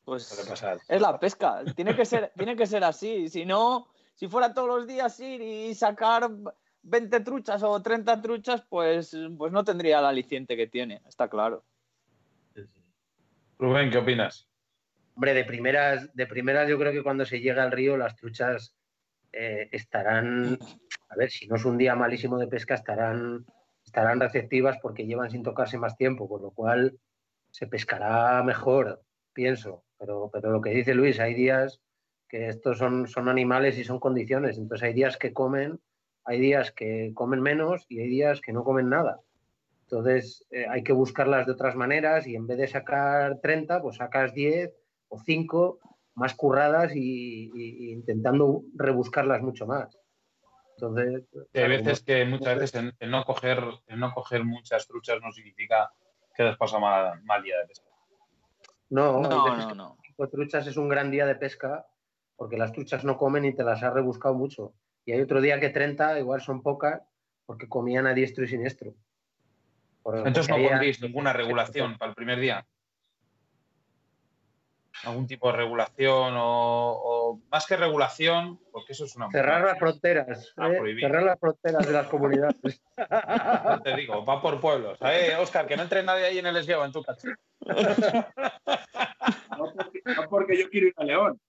[0.06, 0.32] Pues
[0.88, 4.68] es la pesca, tiene que ser, tiene que ser así, si no, si fuera todos
[4.68, 6.30] los días ir y sacar
[6.82, 11.64] 20 truchas o 30 truchas, pues, pues no tendría el aliciente que tiene, está claro.
[13.64, 14.50] Rubén, ¿qué opinas?
[15.16, 18.76] Hombre, de primeras, de primeras yo creo que cuando se llega al río las truchas
[19.32, 20.60] eh, estarán,
[21.08, 23.46] a ver, si no es un día malísimo de pesca, estarán,
[23.86, 27.00] estarán receptivas porque llevan sin tocarse más tiempo, por lo cual
[27.52, 29.86] se pescará mejor, pienso.
[29.98, 31.80] Pero, pero lo que dice Luis, hay días
[32.28, 35.80] que estos son, son animales y son condiciones, entonces hay días que comen,
[36.26, 39.22] hay días que comen menos y hay días que no comen nada.
[39.94, 43.98] Entonces eh, hay que buscarlas de otras maneras y en vez de sacar 30, pues
[43.98, 44.74] sacas 10
[45.10, 45.80] o 5
[46.16, 49.96] más curradas y, intentando rebuscarlas mucho más.
[50.78, 53.64] Entonces, hay veces que muchas veces el, no coger,
[53.96, 55.92] no coger muchas truchas no significa
[56.34, 57.86] que después pasa mal, mal día de pesca.
[58.90, 59.98] No, no, no, no.
[60.08, 61.86] Cinco truchas es un gran día de pesca
[62.36, 64.74] porque las truchas no comen y te las has rebuscado mucho.
[65.06, 67.04] Y hay otro día que 30 igual son pocas
[67.46, 68.96] porque comían a diestro y siniestro.
[70.06, 72.66] Entonces no pondréis ninguna regulación para el primer día.
[75.04, 79.30] algún tipo de regulación o, o más que regulación, porque eso es una...
[79.32, 80.54] Cerrar las fronteras.
[80.56, 80.78] A ¿eh?
[80.78, 81.04] prohibir.
[81.04, 82.82] Cerrar las fronteras de las comunidades.
[83.66, 85.00] No te digo, va por pueblos.
[85.02, 87.28] Eh, Oscar, que no entre nadie ahí en el esgueo, en tu casa.
[89.58, 91.40] No porque, no porque yo quiero ir a León.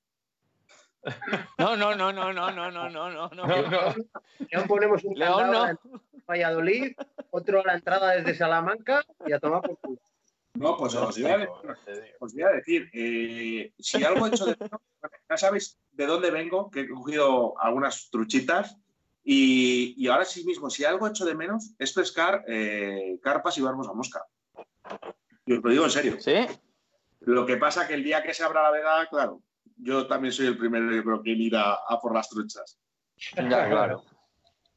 [1.58, 3.46] No, no, no, no, no, no, no, no, no, no.
[3.46, 3.94] No, no.
[4.50, 5.66] León ponemos un León no.
[5.66, 5.76] de
[6.26, 6.96] Valladolid,
[7.30, 10.00] otro a la entrada desde Salamanca y a tomar por culo.
[10.54, 12.16] No, pues No os voy a decir, digo.
[12.20, 14.80] os voy a decir, eh, si algo he hecho de menos,
[15.28, 18.76] ya sabéis de dónde vengo, que he cogido algunas truchitas
[19.24, 23.58] y, y ahora sí mismo, si algo he hecho de menos es pescar eh, carpas
[23.58, 24.24] y barbos a mosca.
[25.44, 26.16] Y os lo digo en serio.
[26.20, 26.36] ¿Sí?
[27.20, 29.42] Lo que pasa que el día que se abra la veda, claro,
[29.76, 32.78] yo también soy el primero yo creo que en ir a, a por las truchas.
[33.36, 34.04] Ya, claro.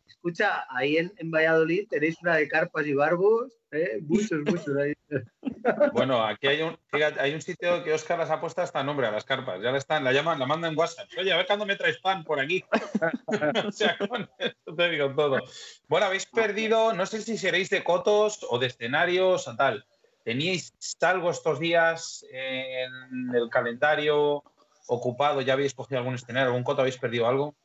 [0.08, 4.00] Escucha, ahí en, en Valladolid tenéis una de carpas y barbos, ¿eh?
[4.02, 4.76] muchos, muchos.
[4.78, 4.94] Ahí.
[5.94, 9.08] Bueno, aquí hay un, fíjate, hay un sitio que Oscar las ha puesto hasta nombre
[9.08, 9.62] a las carpas.
[9.62, 11.08] Ya la están, la llaman, la mandan en WhatsApp.
[11.20, 12.64] Oye, a ver cuándo me traes pan por aquí.
[13.68, 15.40] o sea, con esto te digo todo.
[15.88, 19.86] Bueno, habéis perdido, no sé si seréis de cotos o de escenarios o tal.
[20.24, 24.44] ¿Teníais algo estos días en el calendario
[24.88, 25.42] ocupado?
[25.42, 26.82] ¿Ya habéis cogido algún escenario, algún coto?
[26.82, 27.56] ¿Habéis perdido algo?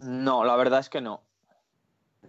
[0.00, 1.22] No, la verdad es que no.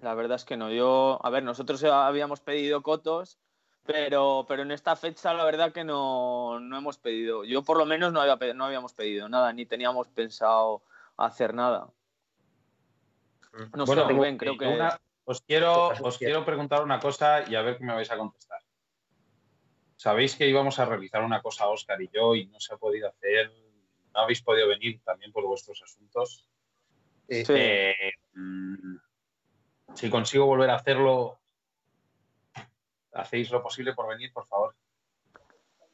[0.02, 0.72] La verdad es que no.
[0.72, 3.38] Yo, a ver, nosotros habíamos pedido cotos,
[3.86, 7.44] pero, pero en esta fecha la verdad que no, no hemos pedido.
[7.44, 10.84] Yo por lo menos no, había, no habíamos pedido nada, ni teníamos pensado
[11.18, 11.90] hacer nada.
[13.74, 14.68] No sé, Bueno, Rubén, creo que...
[14.68, 18.10] una- os quiero, Cosas os quiero preguntar una cosa y a ver qué me vais
[18.10, 18.62] a contestar.
[19.96, 23.10] Sabéis que íbamos a realizar una cosa Oscar y yo y no se ha podido
[23.10, 23.52] hacer.
[24.20, 26.46] No habéis podido venir también por vuestros asuntos.
[27.30, 27.44] Sí.
[27.48, 27.96] Eh,
[28.34, 28.98] mm,
[29.94, 31.40] si consigo volver a hacerlo,
[33.14, 34.76] hacéis lo posible por venir, por favor.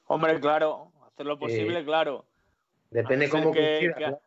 [0.08, 2.26] Hombre, claro, hacer lo Eh, posible, claro.
[2.90, 4.20] Depende cómo que- que- claro.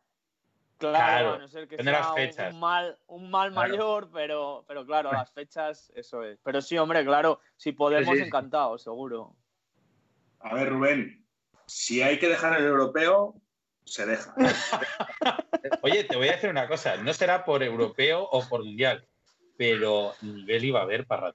[0.79, 2.55] Claro, Claro, a no ser que las sea un- fechas.
[2.55, 3.69] un mal, un mal Claro.
[3.73, 6.39] mayor, pero, pero claro, las fechas, eso es.
[6.45, 8.27] Pero sí, hombre, claro, si podemos, Sí, sí.
[8.29, 9.35] encantado, seguro.
[10.39, 11.27] A ver, Rubén,
[11.67, 13.35] si hay que dejar el europeo,
[13.89, 14.35] se deja.
[15.83, 16.97] Oye, te voy a decir una cosa.
[16.97, 19.07] No será por europeo o por mundial,
[19.57, 21.35] pero nivel iba a haber para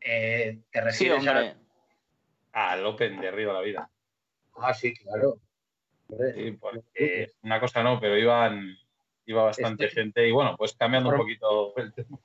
[0.00, 3.90] Eh, ¿Te Sí, refieres a- al Open de Río de la Vida.
[4.56, 5.38] Ah, sí, claro.
[6.34, 8.76] Sí, porque una cosa no, pero iban,
[9.26, 12.18] iba bastante Este- gente y bueno, pues cambiando un poquito el tema.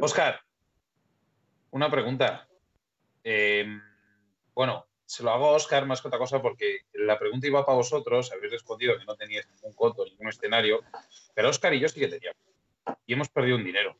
[0.00, 0.40] Oscar,
[1.70, 2.46] una pregunta.
[3.24, 3.66] Eh,
[4.60, 7.76] bueno, se lo hago a Oscar más que otra cosa porque la pregunta iba para
[7.78, 10.82] vosotros, habéis respondido que no teníais ningún coto, ningún escenario,
[11.34, 12.42] pero Oscar y yo sí que teníamos.
[13.06, 13.96] Y hemos perdido un dinero.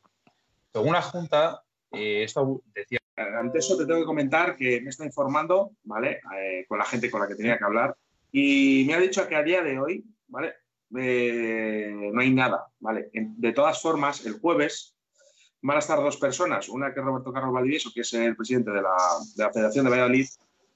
[0.70, 5.06] Según la Junta, eh, esto decía Ante eso te tengo que comentar que me está
[5.06, 6.20] informando, ¿vale?
[6.36, 7.96] Eh, con la gente con la que tenía que hablar.
[8.30, 10.56] Y me ha dicho que a día de hoy, ¿vale?
[10.94, 13.08] Eh, no hay nada, ¿vale?
[13.14, 14.94] De todas formas, el jueves
[15.62, 16.68] van a estar dos personas.
[16.68, 20.26] Una que es Roberto Carlos Valdivieso, que es el presidente de la Federación de Valladolid,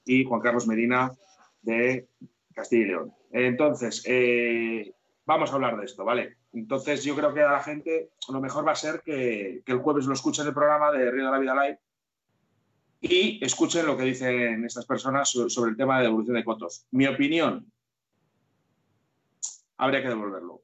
[0.05, 1.11] y Juan Carlos Medina
[1.61, 2.07] de
[2.53, 3.13] Castilla y León.
[3.31, 4.93] Entonces, eh,
[5.25, 6.37] vamos a hablar de esto, ¿vale?
[6.53, 9.79] Entonces, yo creo que a la gente lo mejor va a ser que, que el
[9.79, 11.79] jueves lo escuchen el programa de Río de la Vida Live
[13.01, 16.85] y escuchen lo que dicen estas personas so- sobre el tema de devolución de cotos.
[16.91, 17.69] Mi opinión,
[19.77, 20.61] habría que devolverlo.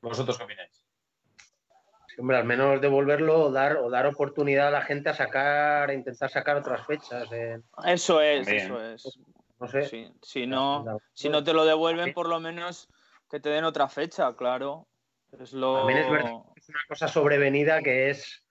[0.00, 0.79] ¿Vosotros qué opináis?
[2.18, 5.94] Hombre, al menos devolverlo o dar, o dar oportunidad a la gente a sacar, a
[5.94, 7.28] intentar sacar otras fechas.
[7.32, 9.18] eh, Eso es, eso es.
[9.58, 9.84] no sé.
[9.86, 12.88] Sí, Si, no, si no te lo devuelven, por lo menos
[13.30, 14.86] que te den otra fecha, claro.
[15.38, 15.78] Es lo...
[15.78, 16.32] También es verdad.
[16.56, 18.42] Es una cosa sobrevenida que es,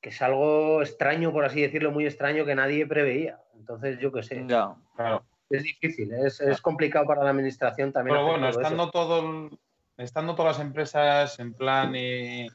[0.00, 3.40] que es algo extraño, por así decirlo, muy extraño que nadie preveía.
[3.56, 4.44] Entonces, yo qué sé.
[4.46, 4.74] Ya.
[4.94, 5.24] Claro.
[5.50, 8.16] Es difícil, es, es complicado para la administración también.
[8.16, 9.48] Pero bueno, estando, todo
[9.96, 12.48] estando todas las empresas en plan eh,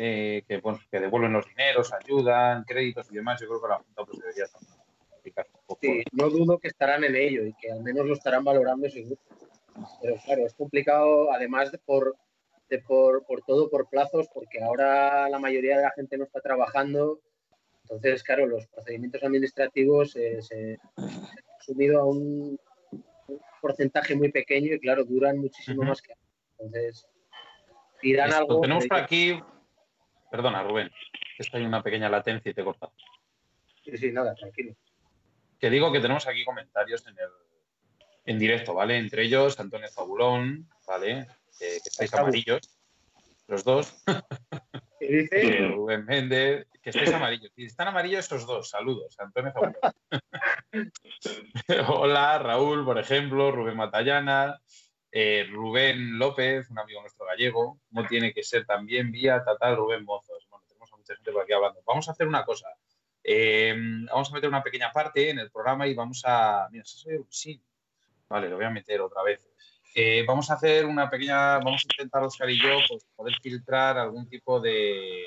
[0.00, 3.78] eh, que, bueno, que devuelven los dineros, ayudan, créditos y demás, yo creo que la
[3.78, 4.44] Junta pues, debería
[5.18, 5.80] aplicar un poco.
[5.82, 9.20] Sí, no dudo que estarán en ello y que al menos lo estarán valorando seguro.
[10.00, 12.14] Pero claro, es complicado, además de por,
[12.70, 16.40] de por, por todo por plazos, porque ahora la mayoría de la gente no está
[16.40, 17.18] trabajando.
[17.82, 22.56] Entonces, claro, los procedimientos administrativos eh, se, se han subido a un,
[22.92, 25.88] un porcentaje muy pequeño y, claro, duran muchísimo Ujú.
[25.88, 26.28] más que antes.
[26.52, 27.08] Entonces,
[28.00, 28.60] dirán algo.
[28.60, 29.40] tenemos por aquí,
[30.30, 30.90] perdona Rubén,
[31.36, 32.92] que está hay una pequeña latencia y te he cortado.
[33.84, 34.74] Sí, sí, nada, tranquilo.
[35.58, 37.30] Que digo que tenemos aquí comentarios en el
[38.26, 38.98] en directo, ¿vale?
[38.98, 41.20] Entre ellos Antonio Zabulón, ¿vale?
[41.60, 42.78] Eh, que estáis amarillos,
[43.46, 44.02] los dos.
[45.00, 45.58] ¿Qué dice?
[45.68, 47.50] Rubén Méndez, que estáis amarillos.
[47.56, 49.18] Si están amarillos esos dos, saludos.
[49.18, 49.94] Antonio Zamora.
[51.88, 54.60] Hola, Raúl, por ejemplo, Rubén Matallana,
[55.20, 60.04] eh, Rubén López, un amigo nuestro gallego, no tiene que ser también vía Tatal Rubén
[60.04, 60.46] Mozos.
[60.48, 61.82] Bueno, tenemos a mucha gente por aquí hablando.
[61.86, 62.68] Vamos a hacer una cosa.
[63.24, 63.74] Eh,
[64.10, 66.68] vamos a meter una pequeña parte en el programa y vamos a.
[66.70, 67.60] Mira, eso soy sí.
[68.28, 69.48] Vale, lo voy a meter otra vez.
[69.94, 71.58] Eh, vamos a hacer una pequeña.
[71.58, 75.24] Vamos a intentar, Oscar y yo, pues, poder filtrar algún tipo de,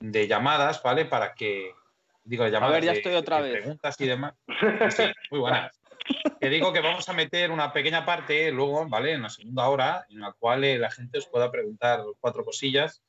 [0.00, 1.04] de llamadas, ¿vale?
[1.04, 1.72] Para que.
[2.24, 2.72] Digo, llamadas.
[2.72, 3.60] A ver, ya de- estoy otra de vez.
[3.60, 4.34] Preguntas y demás.
[4.90, 5.79] Sí, muy buenas.
[6.40, 9.12] Que digo que vamos a meter una pequeña parte luego, ¿vale?
[9.12, 13.02] En la segunda hora, en la cual eh, la gente os pueda preguntar cuatro cosillas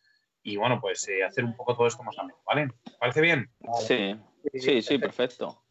[0.43, 2.69] y, bueno, pues eh, hacer un poco todo esto más ameno, ¿vale?
[2.99, 3.49] ¿Parece bien?
[3.79, 4.15] Sí,
[4.53, 5.63] sí, sí, perfecto.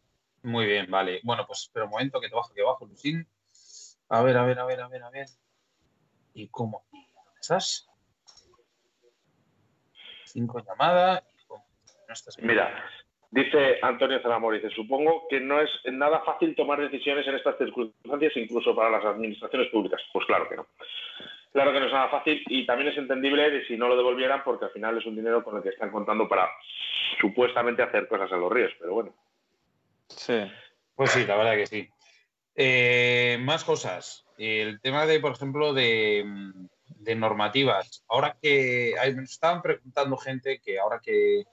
[0.43, 1.21] Muy bien, vale.
[1.23, 3.29] Bueno, pues espera un momento que te bajo, que bajo, Lucín.
[4.09, 5.27] A ver, a ver, a ver, a ver, a ver.
[6.35, 6.85] ¿Y cómo?
[6.91, 7.89] ¿Dónde estás?
[10.25, 11.23] Cinco llamadas.
[11.49, 12.39] No estás.
[12.39, 12.85] Mira,
[13.31, 18.37] dice Antonio Zaramor, dice, supongo que no es nada fácil tomar decisiones en estas circunstancias,
[18.37, 20.01] incluso para las administraciones públicas.
[20.13, 20.67] Pues claro que no.
[21.53, 24.43] Claro que no es nada fácil y también es entendible de si no lo devolvieran
[24.45, 26.49] porque al final es un dinero con el que están contando para
[27.21, 29.15] supuestamente hacer cosas en los ríos, pero bueno.
[30.09, 30.49] Sí.
[30.95, 31.89] Pues sí, la verdad que sí.
[32.55, 34.27] Eh, más cosas.
[34.39, 36.25] El tema de, por ejemplo, de,
[36.87, 38.05] de normativas.
[38.09, 41.45] Ahora que hay, me estaban preguntando gente que ahora que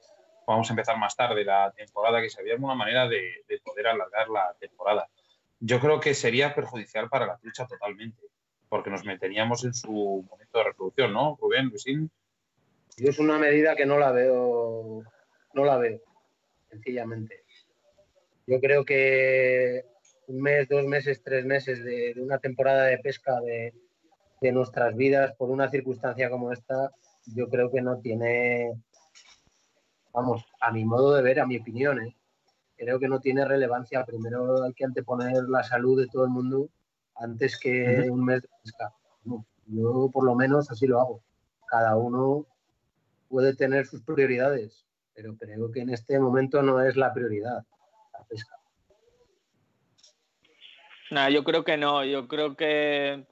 [0.47, 3.87] vamos a empezar más tarde la temporada, que si había alguna manera de, de poder
[3.87, 5.07] alargar la temporada.
[5.59, 8.21] Yo creo que sería perjudicial para la trucha totalmente,
[8.69, 11.37] porque nos meteríamos en su momento de reproducción, ¿no?
[11.39, 12.09] Rubén, Luisín.
[12.97, 15.03] Yo es una medida que no la veo,
[15.53, 16.01] no la veo,
[16.69, 17.43] sencillamente.
[18.47, 19.83] Yo creo que
[20.27, 25.49] un mes, dos meses, tres meses de, una temporada de pesca de nuestras vidas por
[25.49, 26.91] una circunstancia como esta,
[27.35, 28.73] yo creo que no tiene,
[30.17, 32.15] vamos, a mi modo de ver, a mi opinión, ¿eh?
[32.75, 34.03] creo que no tiene relevancia.
[34.03, 36.69] Primero hay que anteponer la salud de todo el mundo
[37.15, 38.93] antes que un mes de pesca.
[39.25, 41.21] No, yo por lo menos así lo hago.
[41.67, 42.47] Cada uno
[43.29, 47.63] puede tener sus prioridades, pero creo que en este momento no es la prioridad
[48.13, 48.55] la pesca.
[51.11, 52.03] Nah, yo creo que no.
[52.03, 53.23] Yo creo que.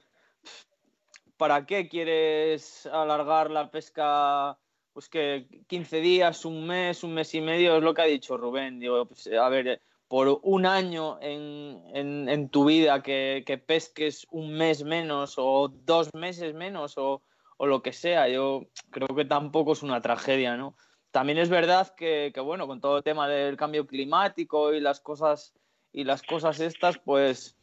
[1.38, 4.58] ¿Para qué quieres alargar la pesca?
[4.96, 8.38] Pues que 15 días, un mes, un mes y medio, es lo que ha dicho
[8.38, 8.80] Rubén.
[8.80, 14.26] Digo, pues, a ver, por un año en, en- en tu vida que, que pesques
[14.32, 17.22] un mes menos o dos meses menos o,
[17.58, 20.78] o lo que sea, yo creo que tampoco es una tragedia, ¿no?
[21.12, 25.02] También es verdad que, que, bueno, con todo el tema del cambio climático y las
[25.02, 25.54] cosas
[25.92, 27.58] y las cosas estas, pues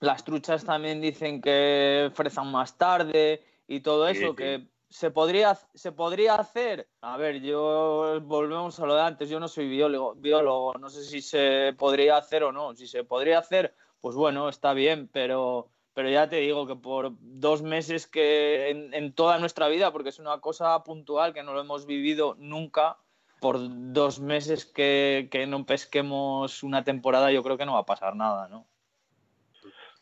[0.00, 4.36] las truchas también dicen que frezan más tarde y todo Sí, eso, sí.
[4.36, 6.86] que se podría, se podría hacer.
[7.00, 11.02] A ver, yo volvemos a lo de antes, yo no soy biólogo, biólogo, no sé
[11.02, 12.76] si se podría hacer o no.
[12.76, 17.10] Si se podría hacer, pues bueno, está bien, pero, pero ya te digo que por
[17.18, 21.54] dos meses que en, en toda nuestra vida, porque es una cosa puntual que no
[21.54, 22.96] lo hemos vivido nunca,
[23.40, 23.58] por
[23.92, 28.14] dos meses que, que no pesquemos una temporada, yo creo que no va a pasar
[28.14, 28.64] nada, ¿no?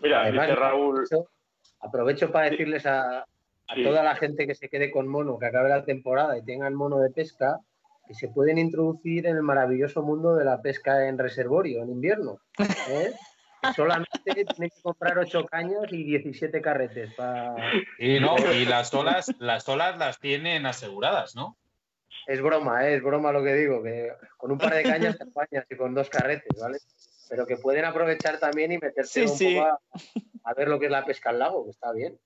[0.00, 1.30] Mira, Además, dice Raúl, aprovecho,
[1.80, 3.24] aprovecho para decirles a,
[3.68, 3.82] a Sí.
[3.84, 6.98] toda la gente que se quede con mono, que acabe la temporada y tengan mono
[6.98, 7.58] de pesca,
[8.06, 12.38] que se pueden introducir en el maravilloso mundo de la pesca en reservorio en invierno.
[12.88, 13.12] ¿eh?
[13.76, 17.54] Solamente tienen que comprar 8 cañas y 17 carretes para...
[17.98, 21.56] Y no, y las olas, las olas las tienen aseguradas, ¿no?
[22.26, 22.96] Es broma, ¿eh?
[22.96, 25.94] es broma lo que digo, que con un par de cañas te apañas y con
[25.94, 26.78] dos carretes, ¿vale?
[27.28, 29.54] Pero que pueden aprovechar también y meterse Sí, un sí.
[29.56, 29.80] poco a,
[30.50, 32.18] a ver lo que es la pesca al lago, que está bien.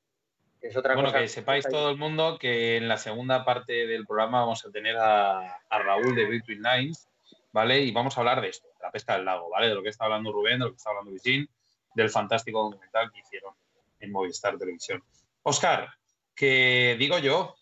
[0.66, 1.20] Que Es otra Bueno, cosa.
[1.20, 4.96] que sepáis todo el mundo que en la segunda parte del programa vamos a tener
[4.96, 7.08] a, a Raúl de Between Lines,
[7.52, 7.80] ¿vale?
[7.82, 9.68] Y vamos a hablar de esto, de la pesca del lago, ¿vale?
[9.68, 11.48] De lo que está hablando Rubén, de lo que está hablando Vicín,
[11.94, 13.54] del fantástico documental que hicieron
[14.00, 15.04] en Movistar Televisión.
[15.44, 15.88] Oscar,
[16.34, 17.54] que digo yo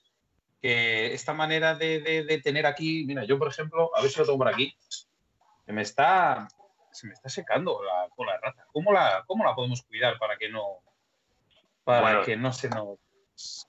[0.62, 4.18] que esta manera de, de- de tener aquí, mira, yo por ejemplo, a ver si
[4.18, 4.74] lo tengo por aquí,
[5.66, 6.48] se me está,
[6.90, 8.66] se me está secando la cola de rata.
[8.72, 10.78] ¿Cómo la, cómo la podemos cuidar para que no,
[11.84, 12.22] para Bueno.
[12.22, 12.98] que no se nos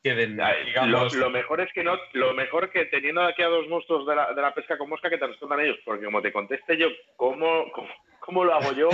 [0.04, 3.48] queden, Ay, lo, digamos, lo mejor es que no, lo mejor que teniendo aquí a
[3.48, 6.22] dos monstruos de la, de la pesca con mosca que te respondan ellos, porque como
[6.22, 7.88] te conteste yo cómo, cómo,
[8.20, 8.90] cómo lo hago yo,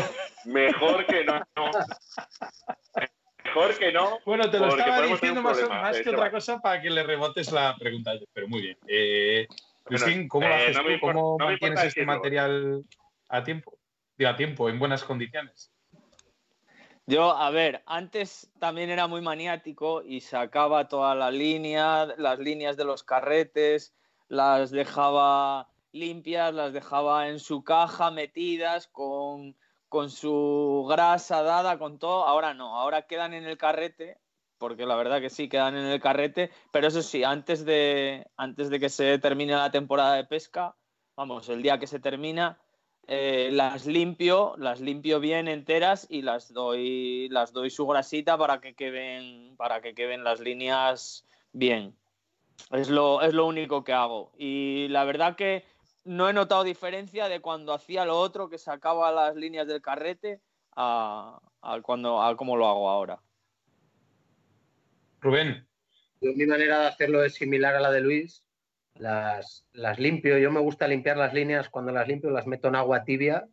[0.45, 1.39] mejor que no.
[1.55, 1.72] no.
[3.43, 4.19] Mejor que no.
[4.26, 6.32] Bueno, te lo estaba diciendo más, problema, más eh, que otra Seba.
[6.32, 8.78] cosa para que le rebotes la pregunta, pero muy bien.
[8.88, 9.47] Eh,
[9.84, 10.89] Cristín, ¿cómo lo eh, haces no tú?
[10.89, 12.13] importa- ¿Cómo no mantienes este decirlo.
[12.13, 12.84] material
[13.30, 13.78] a tiempo?
[14.17, 15.70] Digo, a tiempo, en buenas condiciones.
[17.07, 22.77] Yo, a ver, antes también era muy maniático y sacaba toda la línea, las líneas
[22.77, 23.93] de los carretes,
[24.27, 29.55] las dejaba limpias, las dejaba en su caja metidas con,
[29.89, 32.25] con su grasa dada, con todo.
[32.25, 34.19] Ahora no, ahora quedan en el carrete,
[34.57, 38.69] porque la verdad que sí, quedan en el carrete, pero eso sí, antes de, antes
[38.69, 40.75] de que se termine la temporada de pesca,
[41.15, 42.59] vamos, el día que se termina,
[43.07, 48.61] eh, las limpio, las limpio bien enteras y las doy, las doy su grasita para
[48.61, 51.95] que queden, para que queden las líneas bien.
[52.71, 54.31] Es lo, es lo único que hago.
[54.37, 55.65] Y la verdad que
[56.05, 60.39] no he notado diferencia de cuando hacía lo otro, que sacaba las líneas del carrete,
[60.75, 61.39] a,
[61.83, 63.21] cuando, a cómo lo hago ahora.
[65.19, 65.67] Rubén.
[66.21, 68.43] mi manera de hacerlo es similar a la de Luis.
[68.95, 72.75] Las, las, limpio, yo me gusta limpiar las líneas, cuando las limpio las meto en
[72.75, 73.47] agua tibia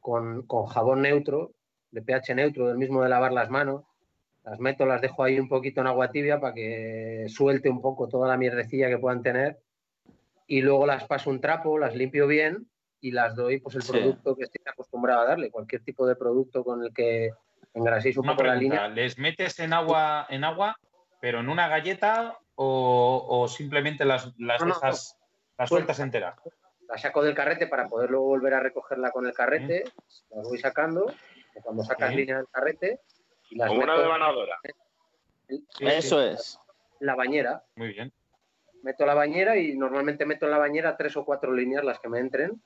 [0.00, 1.52] con, con jabón neutro,
[1.90, 3.84] de pH neutro, del mismo de lavar las manos.
[4.44, 8.08] Las meto, las dejo ahí un poquito en agua tibia para que suelte un poco
[8.08, 9.58] toda la mierdecilla que puedan tener.
[10.46, 12.66] Y luego las paso un trapo, las limpio bien
[13.00, 16.64] y las doy pues el producto que estoy acostumbrado a darle, cualquier tipo de producto
[16.64, 17.30] con el que
[17.74, 18.88] engraséis un poco la línea.
[18.88, 20.76] ¿Les metes en agua, en agua,
[21.20, 25.18] pero en una galleta o, simplemente las, las dejas,
[25.56, 26.36] las sueltas enteras?
[26.88, 29.84] La saco del carrete para poder luego volver a recogerla con el carrete,
[30.30, 31.12] las voy sacando,
[31.62, 33.00] cuando sacas línea del carrete
[33.50, 34.58] y las Como una devanadora.
[35.80, 36.58] Eso es.
[37.00, 37.64] La bañera.
[37.76, 38.12] Muy bien
[38.82, 42.08] meto la bañera y normalmente meto en la bañera tres o cuatro líneas las que
[42.08, 42.62] me entren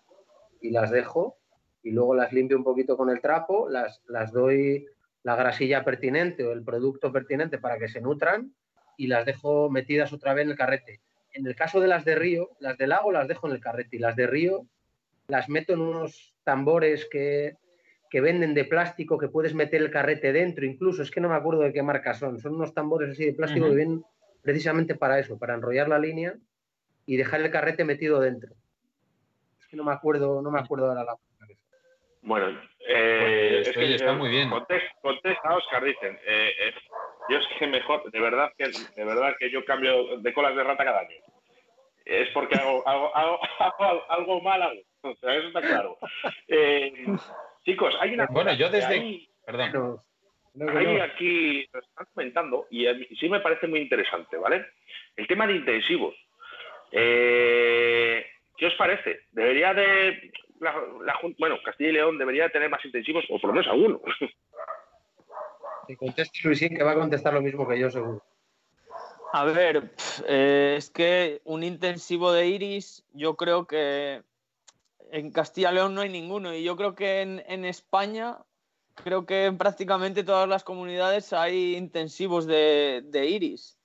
[0.61, 1.39] y las dejo
[1.83, 4.87] y luego las limpio un poquito con el trapo, las, las doy
[5.23, 8.55] la grasilla pertinente o el producto pertinente para que se nutran
[8.97, 11.01] y las dejo metidas otra vez en el carrete.
[11.33, 13.97] En el caso de las de río, las de lago las dejo en el carrete
[13.97, 14.67] y las de río
[15.27, 17.57] las meto en unos tambores que,
[18.11, 21.35] que venden de plástico que puedes meter el carrete dentro, incluso es que no me
[21.35, 24.05] acuerdo de qué marca son, son unos tambores así de plástico que vienen
[24.43, 26.35] precisamente para eso, para enrollar la línea
[27.07, 28.55] y dejar el carrete metido dentro.
[29.59, 31.17] Es que no me acuerdo, no me acuerdo ahora la
[32.23, 34.51] Bueno, eh, pues, es está muy bien.
[35.01, 36.15] Contesta, Oscar, dicen.
[36.27, 36.75] Eh, eh,
[37.29, 40.65] yo es que mejor, de verdad que de verdad que yo cambio de colas de
[40.65, 41.17] rata cada año.
[42.05, 42.85] Es porque hago,
[44.09, 44.81] algo mal hago.
[45.03, 45.99] O sea, eso está claro.
[47.65, 48.27] chicos, hay una.
[48.27, 49.29] Bueno, yo desde.
[49.45, 50.01] Perdón.
[50.61, 52.87] Hay aquí, lo están comentando, y
[53.19, 54.65] sí me parece muy interesante, ¿vale?
[55.17, 56.15] El tema de intensivos.
[56.93, 58.25] Eh,
[58.57, 59.23] ¿Qué os parece?
[59.33, 60.31] ¿Debería de.
[61.39, 64.01] bueno, Castilla y León debería tener más intensivos, o por lo menos alguno.
[65.87, 68.23] Que conteste Luisín, que va a contestar lo mismo que yo, seguro.
[69.33, 69.93] A ver,
[70.27, 74.23] eh, es que un intensivo de iris, yo creo que
[75.11, 76.55] en Castilla y León no hay ninguno.
[76.55, 78.39] Y yo creo que en España
[78.95, 83.77] creo que en prácticamente todas las comunidades hay intensivos de, iris.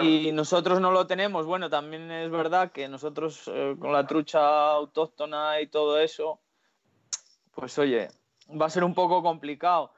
[0.00, 1.46] Y nosotros no lo tenemos.
[1.46, 6.38] Bueno, también es verdad que nosotros eh, con la trucha autóctona y todo eso,
[7.50, 8.08] pues oye,
[8.48, 9.92] va a ser un poco complicado.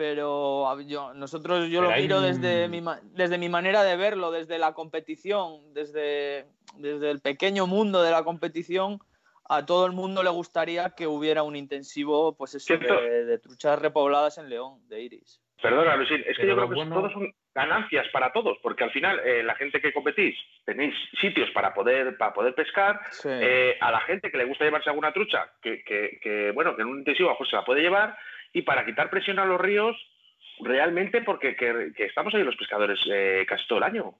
[0.00, 2.82] Pero yo, nosotros yo lo miro desde, mi,
[3.12, 6.46] desde mi manera de verlo, desde la competición, desde,
[6.78, 8.98] desde el pequeño mundo de la competición
[9.46, 14.38] a todo el mundo le gustaría que hubiera un intensivo, pues eso, de, truchas repobladas
[14.38, 15.42] en León, de Iris.
[15.60, 19.20] Perdona, Luisín, es que yo creo que todos son ganancias para todos, porque al final
[19.22, 20.34] eh, la gente que competís
[20.64, 24.88] tenéis sitios para poder para poder pescar, eh, a la gente que le gusta llevarse
[24.88, 28.16] alguna trucha, que, que, bueno, que en un intensivo se la puede llevar,
[28.52, 29.96] y para quitar presión a los ríos,
[30.60, 34.14] realmente porque que, estamos ahí los pescadores eh, casi todo el año.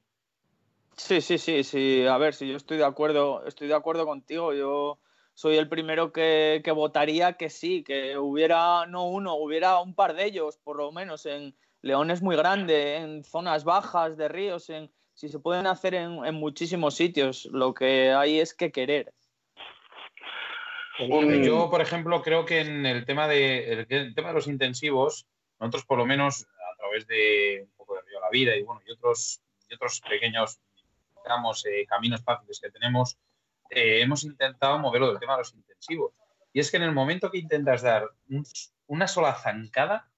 [0.96, 2.06] Sí, sí, sí, sí.
[2.06, 4.52] A ver, si yo estoy de acuerdo, estoy de acuerdo contigo.
[4.52, 4.98] Yo
[5.34, 10.26] soy el primero que, votaría que sí, que hubiera no uno, hubiera un par de
[10.26, 14.90] ellos, por lo menos en León es muy grande, en zonas bajas de ríos, en,
[15.14, 17.46] si se pueden hacer en, muchísimos sitios.
[17.50, 19.14] Lo que hay es que querer.
[20.98, 25.26] Yo, por ejemplo, creo que en el tema de, el, tema de los intensivos,
[25.58, 28.82] nosotros por lo menos a través de un poco de Río la Vida y bueno,
[28.86, 30.60] y otros, y otros pequeños
[31.22, 33.18] digamos, eh, caminos fáciles que tenemos,
[33.70, 36.12] eh, hemos intentado moverlo del tema de los intensivos.
[36.52, 38.08] Y es que en el momento que intentas dar
[38.86, 40.08] una sola zancada,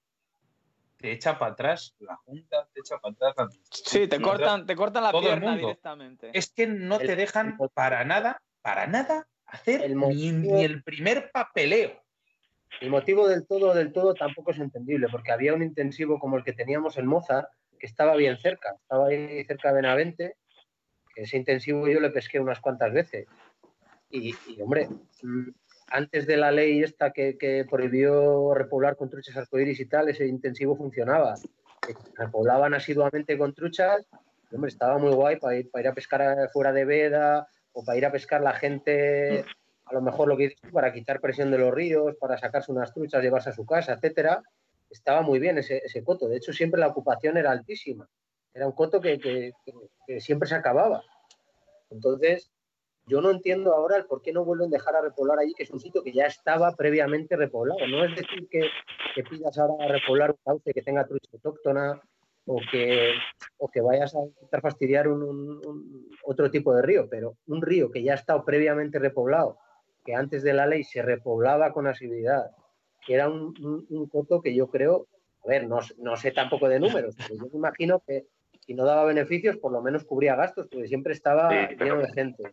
[0.97, 4.75] te echa para atrás la junta, te echa para atrás la Sí, te cortan, te
[4.75, 6.31] cortan la pierna directamente.
[6.33, 11.91] Es que no te dejan para nada, para nada hacer ni, el primer papeleo.
[12.81, 16.43] El motivo del todo, del todo tampoco es entendible, porque había un intensivo como el
[16.43, 17.49] que teníamos en Moza,
[17.79, 20.35] que estaba bien cerca, estaba ahí cerca de Benavente,
[21.15, 23.27] ese intensivo yo le pesqué unas cuantas veces.
[24.09, 24.89] Y, hombre,
[25.21, 25.49] mm,
[25.89, 30.75] antes de la ley esta que, prohibió repoblar con truchas arcoíris y tal, ese intensivo
[30.75, 31.35] funcionaba.
[32.15, 34.03] Repoblaban asiduamente con truchas,
[34.49, 37.83] y, hombre, estaba muy guay para ir, para ir a pescar fuera de veda, o
[37.83, 39.45] para ir a pescar la gente,
[39.85, 42.71] a lo mejor lo que dices tú, para quitar presión de los ríos, para sacarse
[42.71, 44.41] unas truchas, llevarse a su casa, etcétera,
[44.89, 46.27] estaba muy bien ese, coto.
[46.27, 48.07] De hecho, siempre la ocupación era altísima.
[48.53, 49.51] Era un coto que
[50.19, 51.03] siempre se acababa.
[51.89, 52.51] Entonces,
[53.05, 55.63] yo no entiendo ahora el por qué no vuelven a dejar a repoblar allí, que
[55.63, 57.85] es un sitio que ya estaba previamente repoblado.
[57.87, 58.69] No es decir que,
[59.13, 62.01] que pidas ahora a repoblar un cauce que tenga trucha autóctona
[62.45, 63.11] o que,
[63.57, 67.61] o que vayas a intentar fastidiar un, un- un- otro tipo de río, pero un
[67.61, 69.57] río que ya ha estado previamente repoblado,
[70.03, 72.51] que antes de la ley se repoblaba con asiduidad,
[73.05, 73.53] que era un,
[74.11, 75.07] coto que yo creo,
[75.43, 78.25] a ver, no, no sé tampoco de números, pero yo me imagino que
[78.59, 82.07] si no daba beneficios, por lo menos cubría gastos, porque siempre estaba Sí, pero- lleno
[82.07, 82.43] de gente.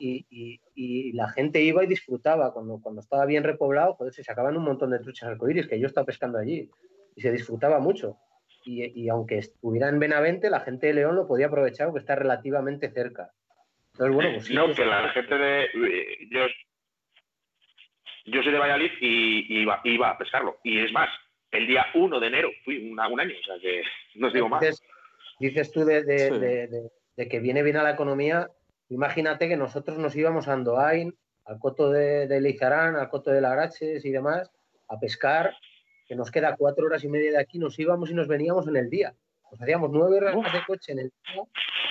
[0.00, 2.52] Y, y- y la gente iba y disfrutaba.
[2.52, 5.86] Cuando, cuando estaba bien repoblado, joder, se sacaban un montón de truchas arcoíris, que yo
[5.88, 6.70] estaba pescando allí.
[7.16, 8.16] Y se disfrutaba mucho.
[8.68, 12.14] Y, y aunque estuviera en Benavente, la gente de León lo podía aprovechar porque está
[12.16, 13.30] relativamente cerca.
[13.92, 15.62] Entonces, bueno, pues sí, no, que la gente de.
[15.64, 16.40] eh, Yo,
[18.26, 20.58] yo soy de Valladolid y y iba, iba a pescarlo.
[20.62, 21.08] Y es más,
[21.50, 23.82] el día 1 de enero fui un, un año, o sea que
[24.16, 24.62] no os digo más.
[25.40, 26.38] Dices, tú de, de- Sí.
[26.38, 28.48] de- de- de que viene bien a la economía.
[28.90, 31.14] Imagínate que nosotros nos íbamos a Andoain,
[31.46, 34.50] al coto de, de Leizarán, al coto de Lagraches y demás,
[34.88, 35.56] a pescar,
[36.08, 38.76] que nos queda cuatro horas y media de aquí, nos íbamos y nos veníamos en
[38.76, 39.14] el día.
[39.52, 41.42] Nos hacíamos nueve horas de coche en el día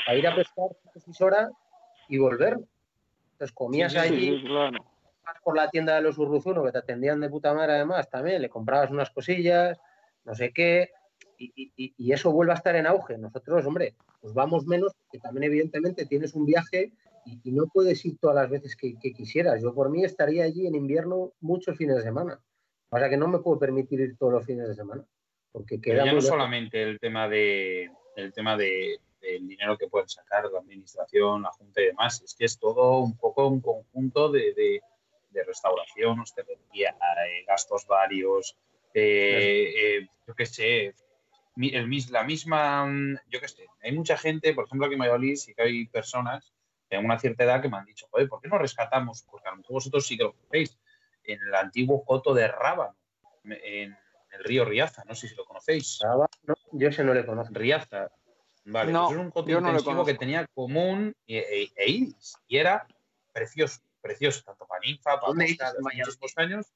[0.06, 1.52] para ir a pescar seis horas
[2.10, 2.58] y volver.
[3.34, 4.84] Entonces comías Sí, allí, sí, claro.
[5.44, 8.50] por la tienda de los Urruzuno, que te atendían de puta madre además también, le
[8.50, 9.78] comprabas unas cosillas,
[10.26, 10.90] no sé qué,
[11.38, 13.18] y, y- y- y eso vuelve a estar en auge.
[13.20, 16.92] Nosotros, hombre, pues vamos menos, porque también evidentemente tienes un viaje
[17.26, 19.62] y, y no puedes ir todas las veces que, que quisieras.
[19.62, 22.40] Yo por mí estaría allí en invierno muchos fines de semana.
[22.90, 25.04] O sea que no me puedo permitir ir todos los fines de semana,
[25.52, 29.88] porque Pero queda ya no solamente el tema de el tema de, del dinero que
[29.88, 33.62] pueden sacar la administración, la junta y demás, es que es todo un poco un
[33.62, 34.82] conjunto de, de-
[35.30, 36.92] de restauración, hostelería,
[37.28, 38.58] eh, gastos varios,
[38.94, 40.94] eh, eh, yo qué sé,
[41.58, 45.36] el, la misma, mm, yo qué sé, hay mucha gente, por ejemplo aquí en Valladolid
[45.36, 46.54] sí que hay personas
[46.90, 49.24] de una cierta edad que me han dicho, joder, ¿por qué no rescatamos?
[49.30, 50.77] Porque a lo mejor vosotros sí que lo conocéis,
[51.28, 52.96] en el antiguo coto de Rábano,
[53.44, 53.96] en
[54.32, 56.00] el río Riaza, no sé si lo conocéis.
[56.00, 57.54] Traba- no, yo ese no le conozco.
[57.54, 58.10] Riaza.
[58.66, 61.72] Vale, No, pues era un coto yo no lo intensivo que tenía común e, e-
[61.76, 62.36] e iris.
[62.48, 62.86] Y era
[63.32, 65.74] precioso, precioso, tanto para ninfa, para ¿Dónde mosca,
[66.40, 66.74] años.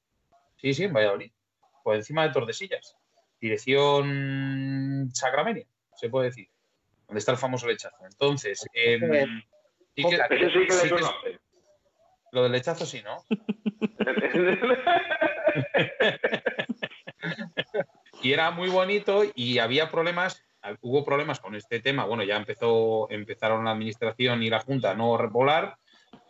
[0.56, 1.32] Sí, sí, en Valladolid.
[1.84, 2.95] Por encima de Tordesillas.
[3.41, 6.47] Dirección Sacramento, se puede decir.
[7.08, 7.97] Donde está el famoso lechazo.
[8.06, 9.02] Entonces, em,
[9.95, 11.39] sí que- sí que sí que es-.
[12.32, 13.23] Lo del lechazo sí, ¿no?
[18.21, 20.43] y era muy bonito y había problemas,
[20.82, 22.05] hubo problemas con este tema.
[22.05, 25.77] Bueno, ya empezó, empezaron la administración y la Junta a no repoblar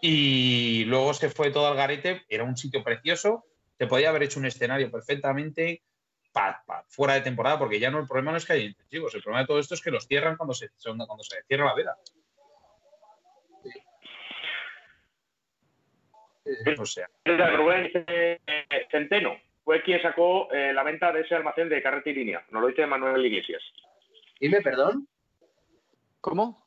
[0.01, 2.23] y luego se fue todo al garete.
[2.29, 3.45] Era un sitio precioso,
[3.77, 5.83] se podía haber hecho un escenario perfectamente
[6.31, 9.13] pa- pa- fuera de temporada, porque ya no el problema no es que haya intensivos,
[9.15, 11.75] el problema de todo esto es que los cierran cuando se, cuando se cierra la
[11.75, 11.97] veda.
[16.79, 18.39] O sea, Mira, Rubén eh,
[18.89, 22.43] Centeno fue quien sacó eh, la venta de ese almacén de carrete y línea.
[22.49, 23.61] Nos lo dice Manuel Iglesias.
[24.39, 25.07] Dime, perdón.
[26.19, 26.65] ¿Cómo?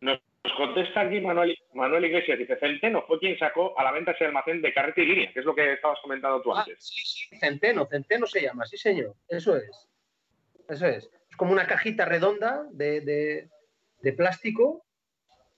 [0.00, 0.20] Nos
[0.56, 2.38] contesta aquí Manuel, Manuel Iglesias.
[2.38, 5.40] Dice, Centeno fue quien sacó a la venta ese almacén de carrete y línea, que
[5.40, 6.84] es lo que estabas comentando tú Ah, antes.
[6.84, 9.88] sí, sí, centeno, centeno se llama, sí señor, eso es.
[10.68, 11.10] Eso es.
[11.30, 13.48] Es como una cajita redonda de, de-
[14.02, 14.83] de plástico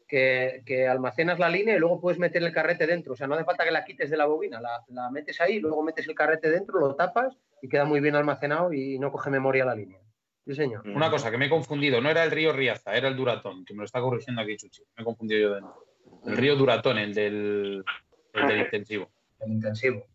[0.07, 3.15] que, que almacenas la línea y luego puedes meter el carrete dentro.
[3.15, 5.59] O sea, no hace falta que la quites de la bobina, la, la metes ahí,
[5.61, 9.31] luego metes el carrete dentro, lo tapas y queda muy bien almacenado y no coge
[9.31, 9.99] memoria la línea.
[10.47, 10.87] Sí, señor.
[10.89, 13.75] Una cosa que me he confundido, no era el río Riaza, era el Duratón, que
[13.75, 14.83] me lo está corrigiendo aquí Chuchi.
[14.97, 15.85] Me he confundido yo dentro.
[16.25, 17.85] El río Duratón, el del,
[18.33, 19.11] el del intensivo.
[19.41, 20.07] El intensivo.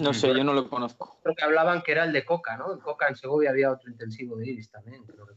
[0.00, 1.18] No sé, yo no lo conozco.
[1.22, 2.72] Creo que hablaban que era el de Coca, ¿no?
[2.72, 5.02] En Coca, en Segovia, había otro intensivo de Iris también.
[5.04, 5.34] creo que-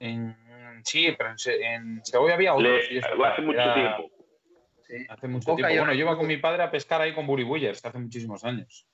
[0.00, 0.36] En-
[0.84, 2.68] sí, pero en, Se- en Segovia había otro.
[2.68, 3.96] Le- sí, es hace mucho era-.
[4.86, 5.06] Sí.
[5.08, 5.74] Hace mucho Coca tiempo.
[5.74, 8.86] yo Bueno, yo iba con mi padre a pescar ahí con buribuyers hace muchísimos años.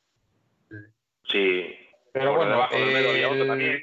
[1.24, 1.74] Sí.
[2.12, 3.82] Pero bueno, el-.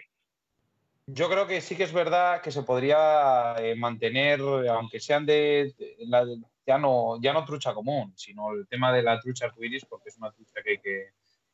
[1.10, 5.74] Yo creo que sí que es verdad que se podría eh, mantener, aunque sean de,
[5.78, 6.26] de la-
[6.66, 10.18] ya no ya no trucha común, sino el tema de la trucha arcoiris, porque es
[10.18, 11.06] una trucha que hay que,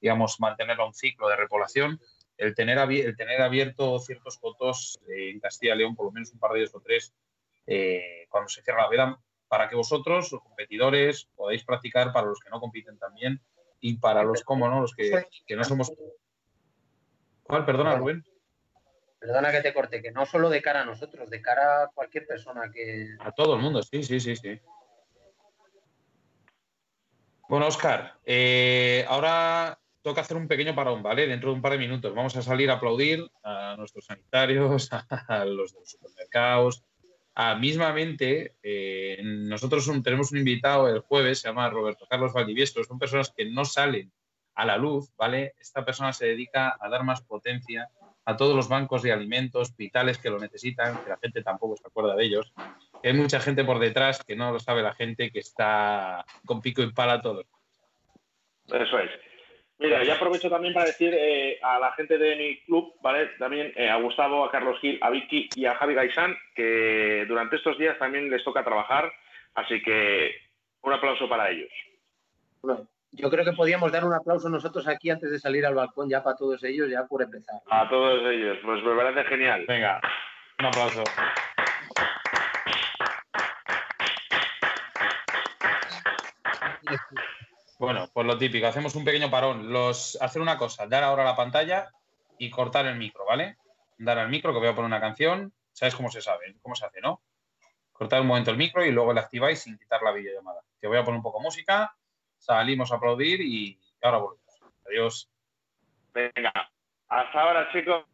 [0.02, 2.00] digamos, mantenerla un ciclo de repoblación.
[2.44, 6.12] El tener, abi- el tener abierto ciertos cotos eh, en Castilla y León, por lo
[6.12, 7.14] menos un par de días o tres,
[7.68, 12.40] eh, cuando se cierra la veda, para que vosotros, los competidores, podáis practicar para los
[12.40, 13.42] que no compiten también
[13.80, 15.92] y para los, como no, los que, que no somos.
[17.44, 17.66] ¿Cuál?
[17.66, 18.24] Perdona, Rubén.
[19.20, 22.28] Perdona que te corte, que no solo de cara a nosotros, de cara a cualquier
[22.28, 24.60] persona que, A todo el mundo, sí, sí, sí, sí.
[27.48, 31.26] Bueno, Oscar, eh, ahora toca hacer un pequeño parón, ¿vale?
[31.26, 34.90] Dentro de un par de minutos vamos a salir a aplaudir a nuestros sanitarios,
[35.28, 36.84] a los de los supermercados.
[37.36, 43.00] A, mismamente, eh, nosotros tenemos un invitado el jueves, se llama Roberto Carlos Valdiviestro, son
[43.00, 44.12] personas que no salen
[44.54, 45.56] a la luz, ¿vale?
[45.60, 47.90] Esta persona se dedica a dar más potencia
[48.26, 51.88] a todos los bancos de alimentos, hospitales que lo necesitan, que la gente tampoco se
[51.88, 52.54] acuerda de ellos.
[53.04, 56.84] Hay mucha gente por detrás que no lo sabe la gente, que está con pico
[56.84, 57.46] y pala todos.
[58.68, 59.33] Eso es.
[59.84, 63.32] Mira, ya aprovecho también para decir eh, a la gente de mi club, ¿vale?
[63.38, 67.58] También eh, a Gustavo, a Carlos Gil, a Vicky y a Javi Gaisán, que durante
[67.58, 69.12] estos días también les toca trabajar,
[69.56, 70.36] así que
[70.84, 71.70] un aplauso para ellos.
[72.62, 76.10] Bueno, yo creo que podíamos dar un aplauso nosotros aquí antes de salir al balcón
[76.10, 77.56] ya para todos ellos, ya por empezar.
[77.70, 79.66] A todos ellos, pues me parece genial.
[79.68, 80.00] Venga,
[80.60, 81.04] un aplauso.
[87.86, 89.72] Bueno, pues lo típico, hacemos un pequeño parón.
[89.72, 91.92] Los, hacer una cosa, dar ahora la pantalla
[92.38, 93.58] y cortar el micro, ¿vale?
[93.98, 95.54] Dar al micro, que voy a poner una canción.
[95.72, 96.56] ¿Sabes cómo se sabe?
[96.62, 97.22] ¿Cómo se hace, no?
[97.92, 100.62] Cortar un momento el micro y luego le activáis sin quitar la videollamada.
[100.80, 101.94] Que voy a poner un poco música
[102.44, 104.62] salimos a aplaudir y ahora volvemos.
[104.86, 105.30] Adiós.
[106.14, 106.54] Venga,
[107.08, 108.06] hasta ahora chicos.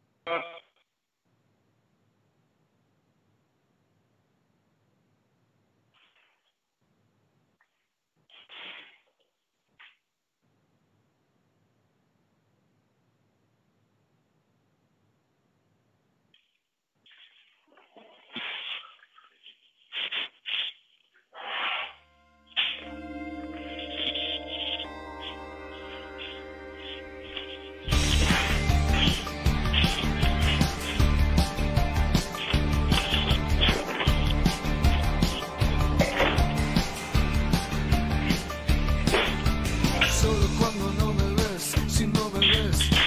[42.51, 42.98] Falta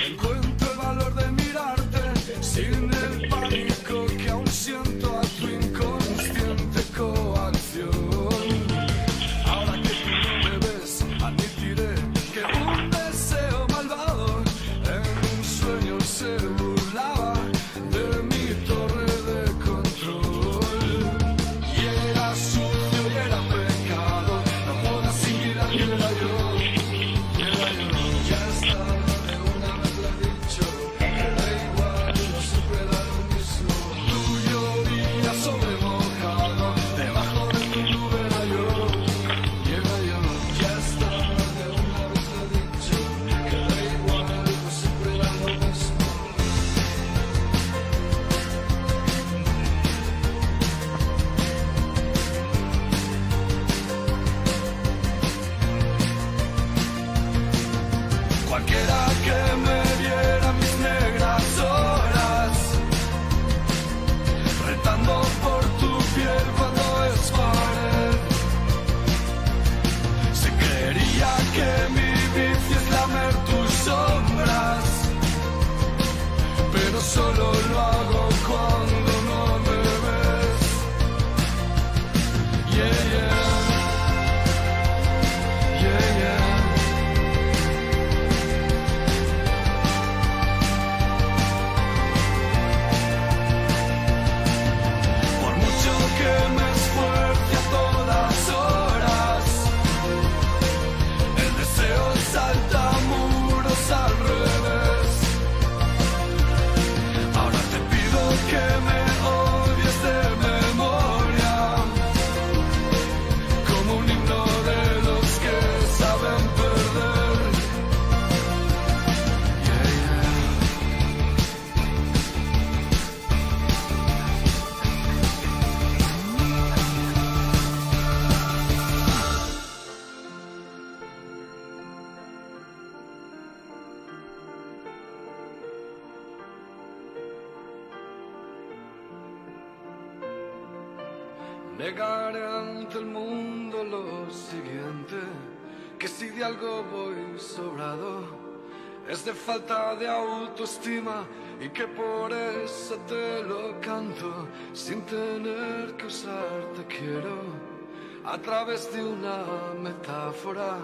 [158.32, 159.44] a través de una
[159.78, 160.78] metáfora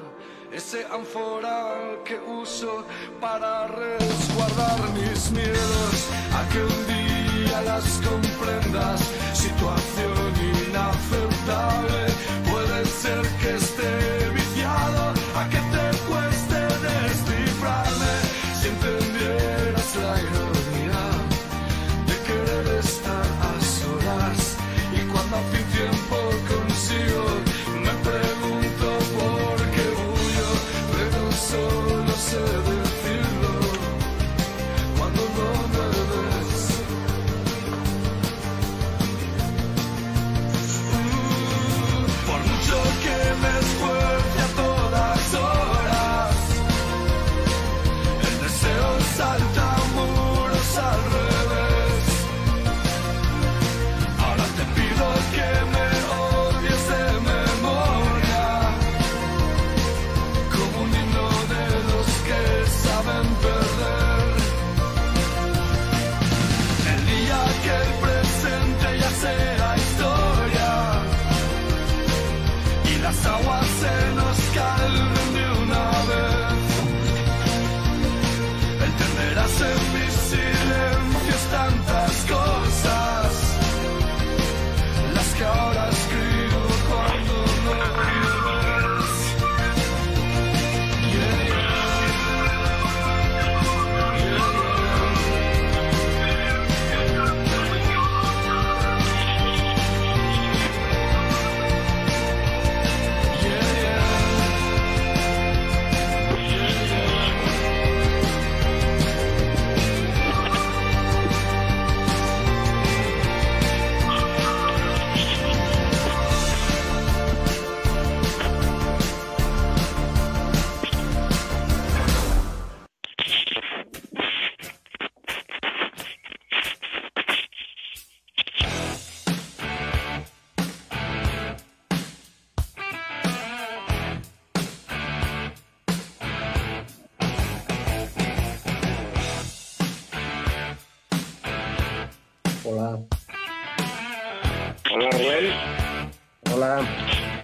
[0.52, 2.84] ese ánfora que uso
[3.18, 5.96] para resguardar mis miedos
[6.38, 9.00] a que un día las comprendas
[9.32, 10.32] situación
[10.68, 12.00] inaceptable
[12.50, 14.17] puede ser que esté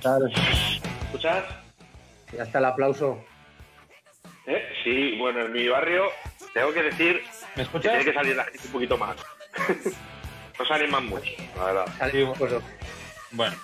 [0.03, 0.33] tardes.
[1.07, 1.45] ¿Escuchas?
[2.33, 3.23] Ya está el aplauso.
[4.47, 4.63] ¿Eh?
[4.83, 6.05] Sí, bueno, en mi barrio
[6.53, 7.93] tengo que decir ¿Me que escuchas?
[7.93, 9.17] tiene que salir la gente un poquito más.
[10.59, 11.87] no se animan mucho, la verdad.
[11.99, 12.53] Sale- pues,
[13.31, 13.57] Bueno,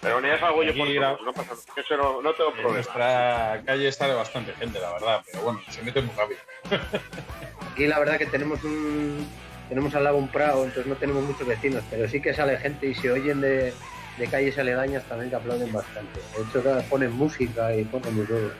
[0.00, 1.62] Pero ni es algo yo por todos, no pasa nada.
[1.76, 2.74] Eso no, no tengo en problema.
[2.74, 6.40] nuestra calle está de bastante gente, la verdad, pero bueno, se mete muy rápido.
[7.72, 9.28] Aquí la verdad que tenemos un
[9.68, 12.86] tenemos al lado un prado, entonces no tenemos muchos vecinos, pero sí que sale gente
[12.86, 13.72] y se oyen de,
[14.18, 16.20] de calles aledañas también que aplauden bastante.
[16.36, 18.50] De hecho, ponen música y ponen de todo.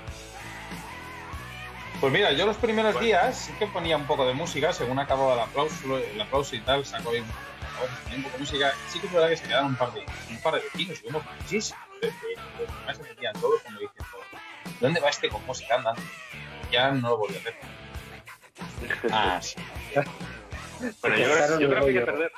[2.00, 5.34] Pues mira, yo los primeros días sí que ponía un poco de música, según acababa
[5.34, 8.72] el aplauso, el aplauso y tal, sacó un poco de música.
[8.88, 11.08] Sí que es verdad que se quedaron un par de, un par de vecinos, y
[11.08, 11.82] unos muchísimos.
[12.02, 12.12] ¿eh?
[12.20, 14.18] Que los demás se metían todos como diciendo,
[14.80, 16.02] ¿dónde va este con música andando?
[16.70, 17.54] Ya no lo volví a hacer.
[19.10, 19.56] Ah, sí.
[21.00, 22.32] Bueno, yo, creo- yo que hay que perder.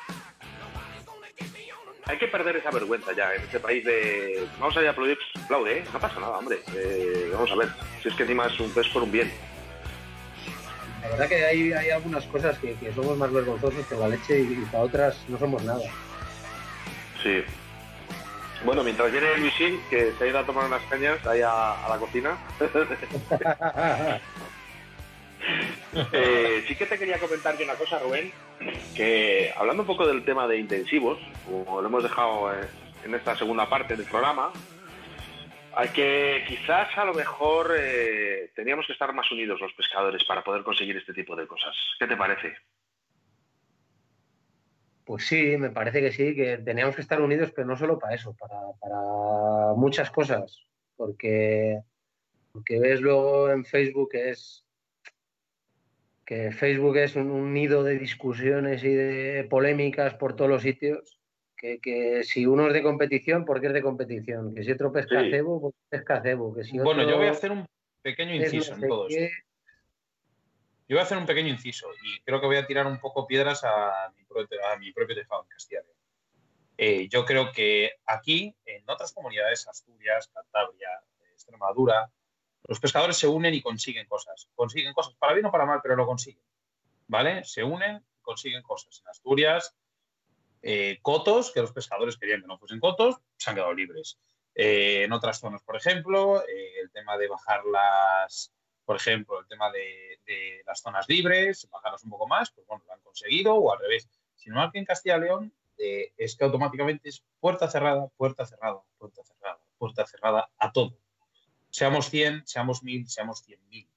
[2.07, 4.49] Hay que perder esa vergüenza ya en este país de.
[4.59, 5.85] Vamos a ir a aplaudir, aplaude, ¿eh?
[5.93, 6.61] No pasa nada, hombre.
[6.75, 7.69] Eh, vamos a ver.
[8.03, 9.31] Si es que encima es, un, es por un bien.
[11.03, 14.41] La verdad que hay, hay algunas cosas que, que somos más vergonzosos que la leche
[14.41, 15.83] y, y para otras no somos nada.
[17.23, 17.43] Sí.
[18.65, 21.89] Bueno, mientras viene Luisín, que se ha ido a tomar unas cañas ahí a, a
[21.89, 22.37] la cocina.
[26.13, 28.31] Eh, sí que te quería comentar yo una cosa, Rubén,
[28.95, 32.69] que hablando un poco del tema de intensivos, como lo hemos dejado eh,
[33.05, 34.53] en esta segunda parte del programa,
[35.75, 40.43] hay que quizás a lo mejor eh, teníamos que estar más unidos los pescadores para
[40.43, 41.75] poder conseguir este tipo de cosas.
[41.99, 42.55] ¿Qué te parece?
[45.05, 48.15] Pues sí, me parece que sí, que teníamos que estar unidos, pero no solo para
[48.15, 50.65] eso, para, para muchas cosas.
[50.97, 51.81] Porque,
[52.53, 54.65] porque ves luego en Facebook es
[56.31, 61.19] que Facebook es un, un nido de discusiones y de polémicas por todos los sitios.
[61.57, 64.55] Que, que si uno es de competición, ¿por qué es de competición?
[64.55, 65.31] Que si otro pesca Sí.
[65.31, 66.55] cebo, pues pesca cebo.
[66.55, 67.67] Que si Bueno, yo voy a hacer un
[68.01, 69.35] pequeño inciso en todo esto.
[70.87, 73.27] Yo voy a hacer un pequeño inciso y creo que voy a tirar un poco
[73.27, 74.23] piedras a mi,
[74.73, 75.83] a mi propio tejado en Castilla.
[76.79, 80.91] Eh, yo creo que aquí, en otras comunidades, Asturias, Cantabria,
[81.33, 82.09] Extremadura,
[82.65, 84.49] los pescadores se unen y consiguen cosas.
[84.55, 86.45] Consiguen cosas, para bien o para mal, pero lo consiguen.
[87.07, 87.45] ¿Vale?
[87.45, 89.01] Se unen y consiguen cosas.
[89.01, 89.75] En Asturias,
[90.63, 94.19] eh, cotos, que los pescadores querían que no fuesen cotos, se han quedado libres.
[94.55, 98.53] Eh, en otras zonas, por ejemplo, eh, el tema de bajar las,
[98.85, 100.19] por ejemplo, el tema de,
[100.65, 104.09] las zonas libres, bajarlas un poco más, pues bueno, lo han conseguido, o al revés.
[104.37, 109.25] Sin embargo, en Castilla y León es que automáticamente es puerta cerrada, puerta cerrada, puerta
[109.25, 110.97] cerrada, puerta cerrada a todo.
[111.71, 113.89] Seamos 100, seamos 1000, seamos 100.000.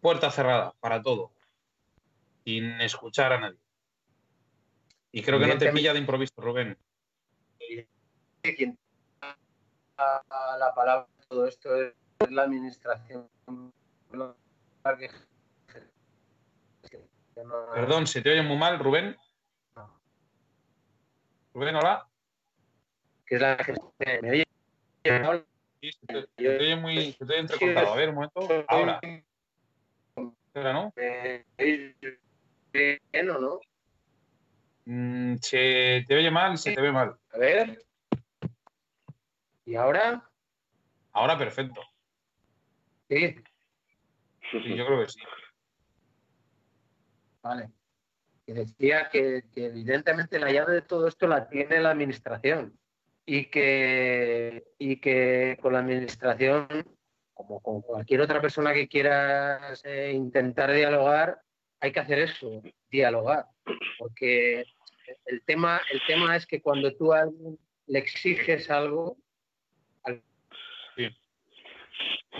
[0.00, 1.32] Puerta cerrada para todo,
[2.44, 3.58] sin escuchar a nadie.
[5.12, 6.76] Y creo que no te pilla de improviso, Rubén.
[9.96, 11.94] la palabra todo esto es
[12.30, 13.28] la administración.
[17.74, 19.16] Perdón, se te oye muy mal, Rubén.
[21.54, 22.08] Rubén, hola.
[23.26, 23.56] Que es la
[24.22, 24.44] oye.
[25.80, 26.06] Sí, se
[26.36, 27.92] te, oye muy se te oye entrecortado.
[27.92, 28.64] A ver, un momento.
[28.68, 29.00] Ahora.
[30.54, 30.92] Ahora, ¿no?
[30.96, 31.94] ¿Me oís
[32.72, 33.60] bien o no?
[34.86, 37.16] Mm, se te oye mal, se te ve mal.
[37.32, 37.84] A ver.
[39.66, 40.28] ¿Y ahora?
[41.12, 41.82] Ahora perfecto.
[43.08, 43.36] Sí.
[44.50, 45.20] Sí, yo creo que sí.
[47.42, 47.70] Vale.
[48.46, 52.78] Que decía que, que evidentemente la llave de todo esto la tiene la administración
[53.26, 56.68] y que, y que con la administración,
[57.34, 61.40] como con cualquier otra persona que quiera eh, intentar dialogar,
[61.80, 63.46] hay que hacer eso, dialogar.
[63.98, 64.64] Porque
[65.26, 67.58] el tema, el tema es que cuando tú a alguien
[67.88, 69.16] le exiges algo,
[70.04, 70.22] al-
[70.96, 71.08] Sí.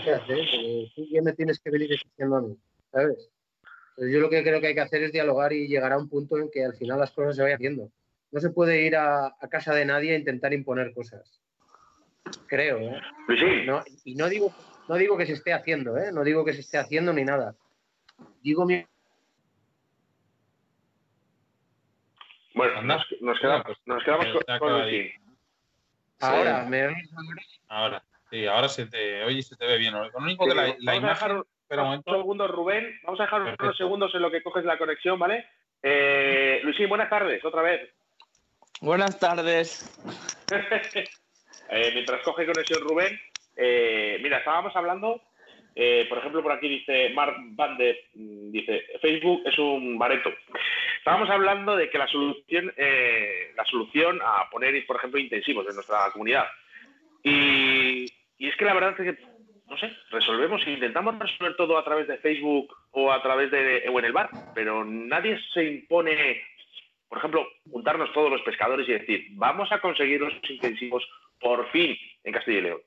[0.04, 0.48] ¿qué haces?
[0.94, 2.56] Tú ya me tienes que venir exigiendo a mí,
[2.92, 3.30] ¿sabes?
[3.90, 6.08] Entonces, yo lo que creo que hay que hacer es dialogar y llegar a un
[6.08, 7.90] punto en que al final las cosas se vayan haciendo.
[8.36, 11.40] No se puede ir a, a casa de nadie e intentar imponer cosas.
[12.46, 13.00] Creo, ¿eh?
[13.26, 14.52] Luisín, No, y no digo,
[14.90, 16.12] no digo que se esté haciendo, ¿eh?
[16.12, 17.54] No digo que se esté haciendo ni nada.
[18.42, 18.84] Digo mi...
[22.54, 24.26] bueno, nos, nos quedamos, pues, nos quedamos
[24.58, 24.70] con.
[26.20, 26.94] Ahora, ¿me
[27.68, 28.02] ahora?
[28.28, 29.94] Sí, ahora se te oye y se te ve bien.
[29.94, 31.36] Lo único que la, Sí, la vamos a dejar imagen.
[31.38, 33.00] un- Espera un segundos, Rubén.
[33.02, 33.64] Vamos a dejar Perfecto.
[33.64, 35.46] unos segundos en lo que coges la conexión, ¿vale?
[35.82, 37.95] Eh, Luisín, buenas tardes, otra vez.
[38.80, 39.92] Buenas tardes.
[41.68, 43.18] Eh, mientras coge conexión Rubén,
[43.56, 45.20] eh, mira, estábamos hablando,
[45.74, 50.32] eh, por ejemplo, por aquí dice Mark Van de, mm, dice, Facebook es un bareto.
[50.96, 55.74] estábamos hablando de que la solución, eh, la solución a poner, por ejemplo, intensivos en
[55.74, 56.46] nuestra comunidad.
[57.22, 58.06] Y,
[58.38, 59.22] y es que la verdad es que,
[59.68, 63.98] no sé, resolvemos, intentamos resolver todo a través de Facebook o a través de, o
[63.98, 66.42] en el bar, pero nadie se impone,
[67.08, 71.04] por ejemplo, juntarnos todos los pescadores y decir, vamos a conseguir los intensivos
[71.40, 72.80] por fin en Castilla y León.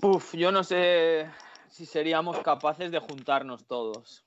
[0.00, 1.28] Uf, yo no sé
[1.68, 4.24] si seríamos capaces de juntarnos todos.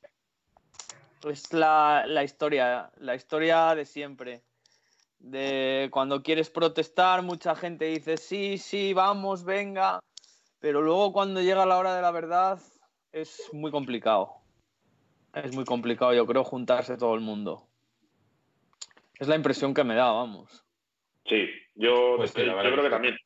[1.23, 4.41] Es la, la historia, la historia de siempre.
[5.19, 9.99] De cuando quieres protestar, mucha gente dice sí, sí, vamos, venga.
[10.59, 12.59] Pero luego cuando llega la hora de la verdad
[13.11, 14.40] es muy complicado.
[15.33, 17.63] Es muy complicado, yo creo, juntarse todo el mundo.
[19.19, 20.65] Es la impresión que me da, vamos.
[21.25, 23.17] Sí, yo, Pues sí, yo creo que también.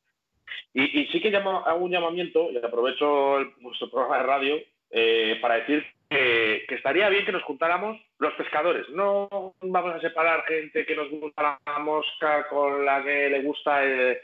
[0.74, 4.56] Y, y sí que llamo, hago un llamamiento, y aprovecho el, vuestro programa de radio,
[4.92, 8.88] eh, para decir que, que estaría bien que nos juntáramos los pescadores.
[8.90, 13.84] No vamos a separar gente que nos gusta la mosca con la que le gusta
[13.84, 14.18] el,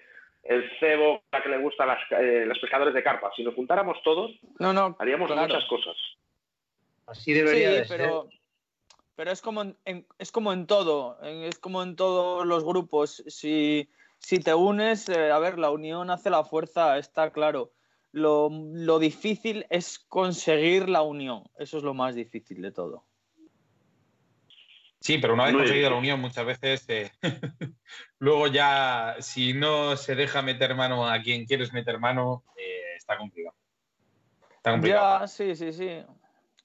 [0.43, 3.31] el cebo, con la que le gustan las, eh, los pescadores de carpa.
[3.35, 5.47] Si nos juntáramos todos, No, no, haríamos claro.
[5.47, 5.95] muchas cosas.
[7.11, 8.29] Así debería Sí, de pero,
[9.15, 12.63] pero es como en, en- es como en todo, en- es como en todos los
[12.63, 13.21] grupos.
[13.27, 17.73] Si, si te unes, eh, a ver, la unión hace la fuerza, está claro.
[18.13, 23.05] Lo, lo difícil es conseguir la unión, eso es lo más difícil de todo.
[25.01, 27.11] Sí, pero una vez Muy conseguida la unión, muchas veces, eh,
[28.19, 33.17] luego ya, si no se deja meter mano a quien quieres meter mano, eh, está
[33.17, 33.55] complicado.
[34.57, 35.19] Está complicado.
[35.21, 36.03] Ya, sí, sí, sí.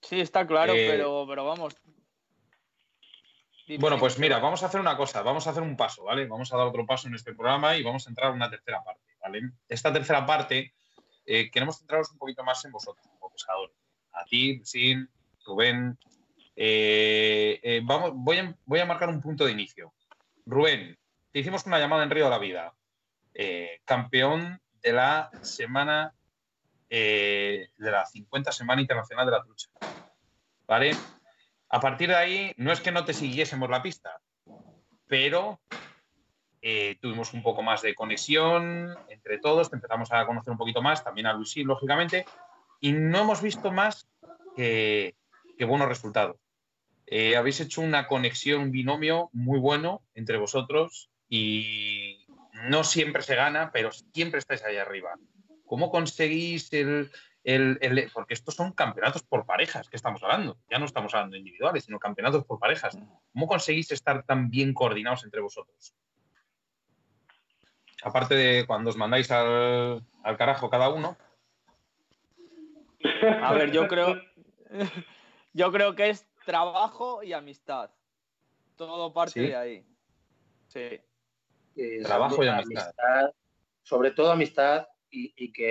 [0.09, 1.77] Sí, está claro, Eh, pero, pero vamos.
[3.67, 6.27] Dime, Bueno, pues mira, vamos a hacer una cosa, vamos a hacer un paso, ¿vale?
[6.27, 8.83] Vamos a dar otro paso en este programa y vamos a entrar en una tercera
[8.85, 9.41] parte, ¿vale?
[9.69, 10.73] Esta tercera parte
[11.27, 13.77] eh, queremos centraros un poquito más en vosotros, como pescadores.
[14.13, 15.11] A ti, Sin,
[15.45, 15.99] Rubén.
[16.55, 19.93] Eh, eh, vamos, voy, a, voy a marcar un punto de inicio.
[20.47, 20.97] Rubén,
[21.33, 22.75] te hicimos una llamada en Río de la Vida.
[23.35, 26.15] Eh, campeón de la semana,
[26.89, 29.69] eh, de la 50 Semana Internacional de la Trucha.
[30.67, 30.97] ¿Vale?
[31.69, 34.21] A partir de ahí, no es que no te siguiésemos la pista,
[35.07, 35.61] pero
[36.63, 40.83] eh, tuvimos un poco más de conexión entre todos, te empezamos a conocer un poquito
[40.83, 42.25] más, también a Luisí, lógicamente,
[42.81, 44.09] y no hemos visto más
[44.57, 45.15] que,
[45.67, 46.37] buenos resultados.
[47.07, 52.27] Eh, habéis hecho una conexión, un binomio muy bueno entre vosotros y
[52.69, 55.15] no siempre se gana, pero siempre estáis ahí arriba.
[55.67, 57.11] ¿Cómo conseguís el,
[57.47, 61.35] el- el- porque estos son campeonatos por parejas que estamos hablando, ya no estamos hablando
[61.35, 62.99] de individuales, sino campeonatos por parejas.
[63.33, 65.95] ¿Cómo conseguís estar tan bien coordinados entre vosotros?
[68.03, 71.17] Aparte de cuando os mandáis al, al carajo cada uno,
[73.43, 74.21] A ver, yo creo,
[75.53, 77.91] yo creo que es trabajo y amistad.
[78.77, 79.47] Todo parte ¿Sí?
[79.47, 79.87] de ahí.
[80.69, 81.01] Sí.
[81.77, 82.93] Eh, Trabajo y amistad.
[83.83, 85.65] Sobre todo amistad y, y que